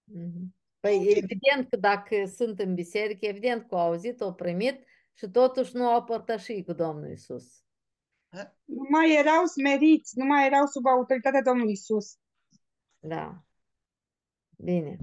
[0.03, 0.55] Mhm.
[0.79, 5.75] Păi evident că dacă sunt în biserică, evident că au auzit, au primit și totuși
[5.75, 7.61] nu au părtășit cu Domnul Isus.
[8.65, 12.15] Nu mai erau smeriți, nu mai erau sub autoritatea Domnului Isus.
[12.99, 13.43] Da.
[14.57, 14.97] Bine.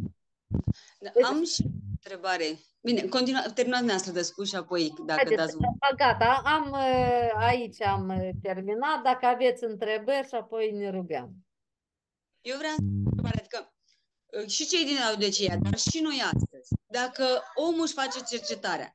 [0.98, 2.58] Da, am și o întrebare.
[2.80, 5.96] Bine, continua, terminați noastră de spus și apoi, dacă Haideți, dați un...
[5.96, 9.02] gata, am, uh, aici am uh, terminat.
[9.02, 11.34] Dacă aveți întrebări și apoi ne rugăm.
[12.40, 13.74] Eu vreau să întreb, adică
[14.26, 17.24] uh, și cei din Laodicea, dar și noi astăzi, dacă
[17.54, 18.92] omul își face cercetarea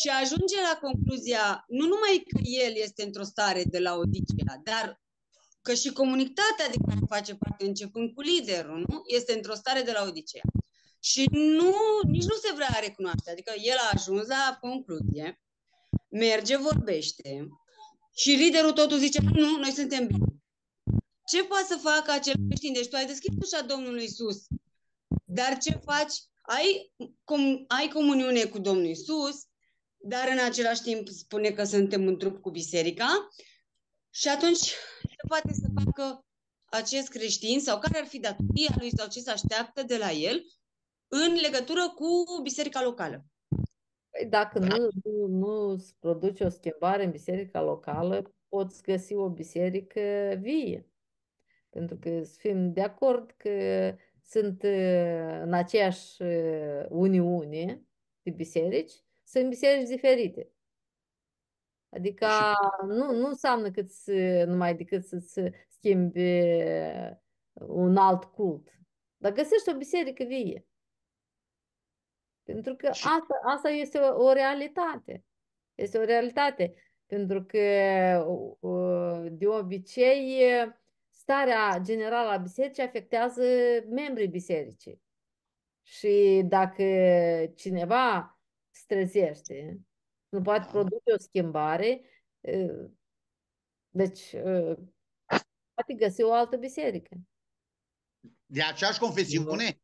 [0.00, 5.00] și ajunge la concluzia, nu numai că el este într-o stare de Laodicea, dar
[5.62, 9.02] că și comunitatea din care face parte, începând cu liderul, nu?
[9.06, 10.40] este într-o stare de Laodicea.
[11.00, 11.74] Și nu,
[12.06, 13.30] nici nu se vrea recunoaște.
[13.30, 15.40] Adică el a ajuns la concluzie,
[16.08, 17.48] merge, vorbește
[18.14, 20.26] și liderul totul zice, nu, noi suntem bine.
[21.26, 22.72] Ce poate să facă acel creștin?
[22.72, 24.46] Deci tu ai deschis ușa Domnului Isus,
[25.24, 26.14] dar ce faci?
[26.42, 26.92] Ai,
[27.24, 29.46] com, ai comuniune cu Domnul Isus,
[30.02, 33.28] dar în același timp spune că suntem în trup cu biserica
[34.10, 34.60] și atunci
[35.08, 36.24] ce poate să facă
[36.64, 40.42] acest creștin sau care ar fi datoria lui sau ce se așteaptă de la el
[41.08, 43.24] în legătură cu biserica locală?
[44.10, 49.28] Păi dacă nu, nu, nu îți produce o schimbare în biserica locală, poți găsi o
[49.28, 50.88] biserică vie.
[51.70, 53.50] Pentru că să fim de acord că
[54.24, 57.82] sunt uh, în aceeași uh, uniune
[58.22, 58.92] de biserici,
[59.30, 60.50] sunt biserici diferite.
[61.88, 62.26] Adică
[62.86, 67.10] nu, nu înseamnă că să, numai decât să-ți schimbi uh,
[67.52, 68.68] un alt cult.
[69.16, 70.66] Dar găsești o biserică vie.
[72.42, 75.24] Pentru că asta, asta este o, o realitate.
[75.74, 76.74] Este o realitate.
[77.06, 77.58] Pentru că
[78.60, 80.42] uh, de obicei
[81.08, 83.42] starea generală a bisericii afectează
[83.88, 85.00] membrii bisericii.
[85.82, 86.84] Și dacă
[87.54, 88.39] cineva
[88.70, 89.80] se trezește,
[90.28, 92.00] nu poate produce o schimbare,
[92.40, 92.90] uh,
[93.88, 94.78] deci uh,
[95.74, 97.16] poate găsi o altă biserică.
[98.46, 99.80] De aceeași confesiune?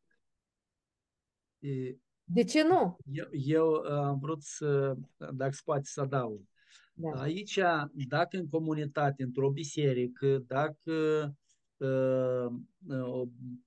[1.59, 2.97] E, De ce nu?
[3.11, 4.95] Eu, eu am vrut să,
[5.31, 6.41] dacă se poate să adaug.
[6.93, 7.21] Da.
[7.21, 7.59] Aici,
[8.07, 11.31] dacă în comunitate, într-o biserică, dacă uh, uh,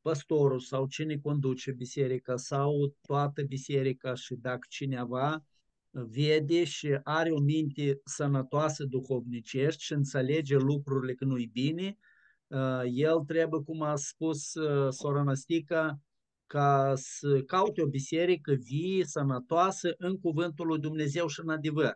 [0.00, 5.44] păstorul sau cine conduce biserica sau toată biserica și dacă cineva
[5.90, 11.98] vede și are o minte sănătoasă duhovnicești și înțelege lucrurile că nu-i bine,
[12.46, 16.00] uh, el trebuie, cum a spus uh, sora Năstica,
[16.46, 21.92] ca să caute o biserică vie, sănătoasă, în cuvântul lui Dumnezeu și în adevăr.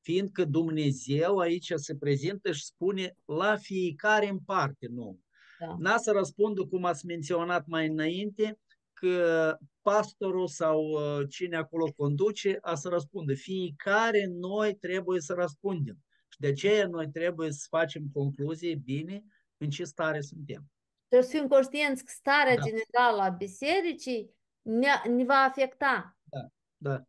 [0.00, 5.18] Fiindcă Dumnezeu aici se prezintă și spune la fiecare în parte, nu.
[5.58, 5.76] Da.
[5.78, 8.58] N-a să răspundă, cum ați menționat mai înainte,
[8.92, 13.34] că pastorul sau uh, cine acolo conduce a să răspundă.
[13.34, 15.96] Fiecare noi trebuie să răspundem.
[16.28, 19.24] Și de aceea noi trebuie să facem concluzie bine
[19.56, 20.64] în ce stare suntem.
[21.08, 22.62] Trebuie să fim conștienți că starea Da.
[22.62, 26.18] generală a bisericii ne, ne va afecta.
[26.22, 27.02] Da, da.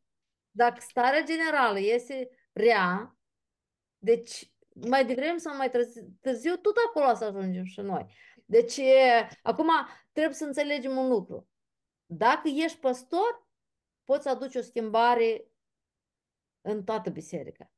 [0.51, 3.17] Dacă starea generală este rea,
[3.97, 4.51] deci
[4.88, 8.05] mai devreme sau mai târziu, târziu tot acolo o să ajungem și noi.
[8.49, 9.69] Deci, e, acum
[10.11, 11.49] trebuie să înțelegem un lucru.
[12.05, 13.47] Dacă ești păstor,
[14.03, 15.51] poți aduce o schimbare
[16.61, 17.71] în toată biserica.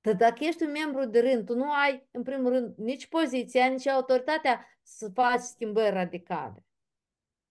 [0.00, 3.66] Dar dacă ești un membru de rând, tu nu ai, în primul rând, nici poziția,
[3.66, 6.64] nici autoritatea să faci schimbări radicale.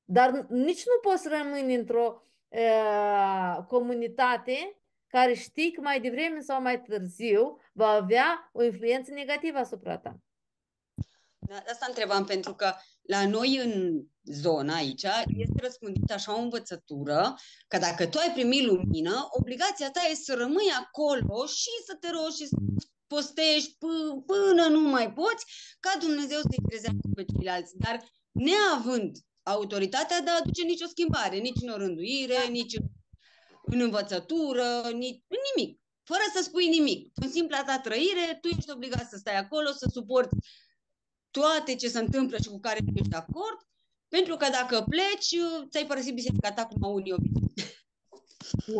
[0.03, 6.81] Dar nici nu poți rămâne într-o uh, comunitate care știi că mai devreme sau mai
[6.81, 10.19] târziu va avea o influență negativă asupra ta.
[11.53, 15.05] Da, de asta întrebam, pentru că la noi în zona aici
[15.37, 17.35] este răspândită așa o învățătură
[17.67, 22.09] că dacă tu ai primit lumină, obligația ta este să rămâi acolo și să te
[22.11, 22.55] rogi și să
[23.07, 25.45] postești p- până nu mai poți,
[25.79, 27.77] ca Dumnezeu să-i trezească pe ceilalți.
[27.77, 32.85] Dar neavând autoritatea de a aduce nicio schimbare, nici în orânduire, nici în,
[33.65, 35.79] în învățătură, nici în nimic.
[36.03, 37.11] Fără să spui nimic.
[37.13, 40.35] În simpla ta trăire, tu ești obligat să stai acolo, să suporți
[41.37, 43.59] toate ce se întâmplă și cu care nu ești de acord,
[44.07, 45.35] pentru că dacă pleci,
[45.69, 47.51] ți-ai părăsit biserica ta cum au unii obicei.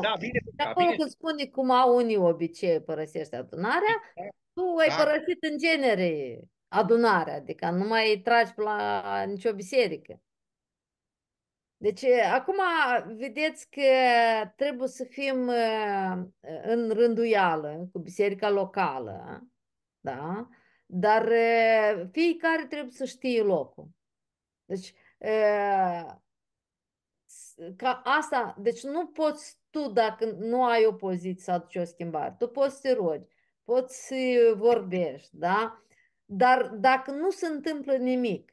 [0.01, 0.97] Da, bine, De da, acolo bine.
[0.97, 4.01] când spune cum au unii obicei părăsești adunarea,
[4.53, 4.95] tu ai Da.
[4.95, 10.21] părăsit în genere adunarea, adică nu mai tragi pe la nicio biserică.
[11.77, 12.03] Deci,
[12.34, 12.55] acum
[13.15, 13.81] vedeți că
[14.55, 16.23] trebuie să fim uh,
[16.63, 19.43] în rânduială cu biserica locală,
[19.99, 20.47] da?
[20.95, 23.90] Dar uh, fiecare trebuie să știe locul.
[24.65, 26.15] Deci, uh,
[27.76, 32.36] ca asta, deci nu poți tu, dacă nu ai o poziție să aduci o schimbare,
[32.38, 33.28] tu poți să te rogi,
[33.64, 35.84] poți să vorbești, da?
[36.26, 38.52] Dar dacă nu se întâmplă nimic,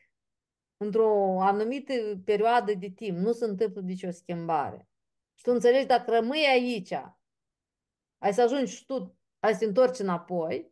[0.77, 1.93] într-o anumită
[2.25, 4.89] perioadă de timp, nu se întâmplă nicio schimbare.
[5.35, 6.93] Și tu înțelegi, dacă rămâi aici,
[8.19, 10.69] ai să ajungi și tu, ai să te întorci înapoi,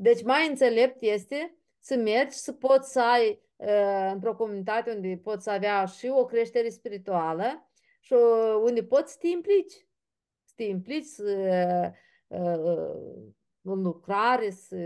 [0.00, 5.44] deci mai înțelept este să mergi, să poți să ai uh, într-o comunitate unde poți
[5.44, 7.70] să avea și o creștere spirituală
[8.00, 9.86] și uh, unde poți să te implici.
[10.44, 11.92] Să te implici să,
[12.26, 13.22] uh,
[13.62, 14.76] în lucrare, să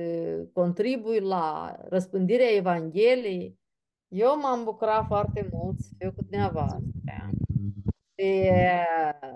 [0.53, 3.59] contribui la răspândirea Evangheliei.
[4.09, 7.31] Eu m-am bucurat foarte mult să fiu cu dumneavoastră.
[8.15, 8.53] Pe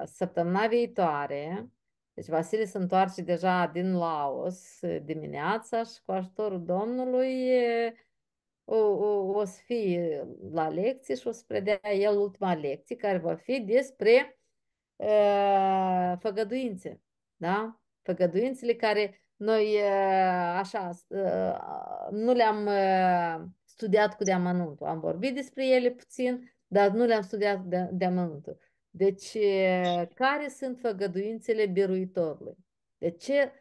[0.05, 1.71] săptămâna viitoare,
[2.17, 7.53] deci Vasile se întoarce deja din Laos dimineața și cu ajutorul Domnului
[8.65, 13.19] o, o, o să fie la lecție și o să predea el ultima lecție care
[13.19, 14.39] va fi despre
[14.97, 17.01] uh, făgăduințe.
[17.37, 17.81] Da?
[18.03, 21.57] Făgăduințele care noi uh, așa uh,
[22.11, 24.87] nu le-am uh, studiat cu deamănuntul.
[24.87, 28.59] Am vorbit despre ele puțin, dar nu le-am studiat de, deamănuntul.
[28.97, 29.37] Deci,
[30.15, 32.57] care sunt făgăduințele biruitorului?
[32.99, 33.53] De ce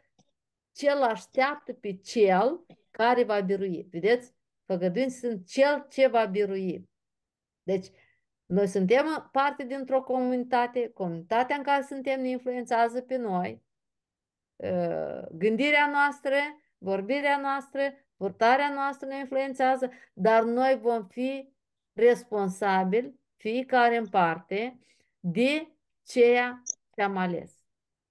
[0.72, 3.88] cel așteaptă pe cel care va birui?
[3.90, 4.34] Vedeți?
[4.64, 6.88] Făgăduințe sunt cel ce va birui.
[7.62, 7.86] Deci,
[8.46, 13.64] noi suntem parte dintr-o comunitate, comunitatea în care suntem ne influențează pe noi,
[15.30, 16.34] gândirea noastră,
[16.78, 17.80] vorbirea noastră,
[18.16, 21.52] purtarea noastră ne influențează, dar noi vom fi
[21.92, 24.78] responsabili, fiecare în parte,
[25.28, 26.62] de ceea
[26.94, 27.52] ce am ales,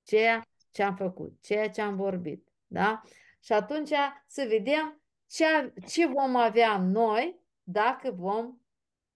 [0.04, 2.48] ceea ce am făcut, ceea ce am vorbit.
[2.68, 3.02] Da?
[3.40, 3.92] Și atunci
[4.28, 8.58] să vedem ce, ce vom avea noi dacă vom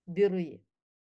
[0.04, 0.68] birui.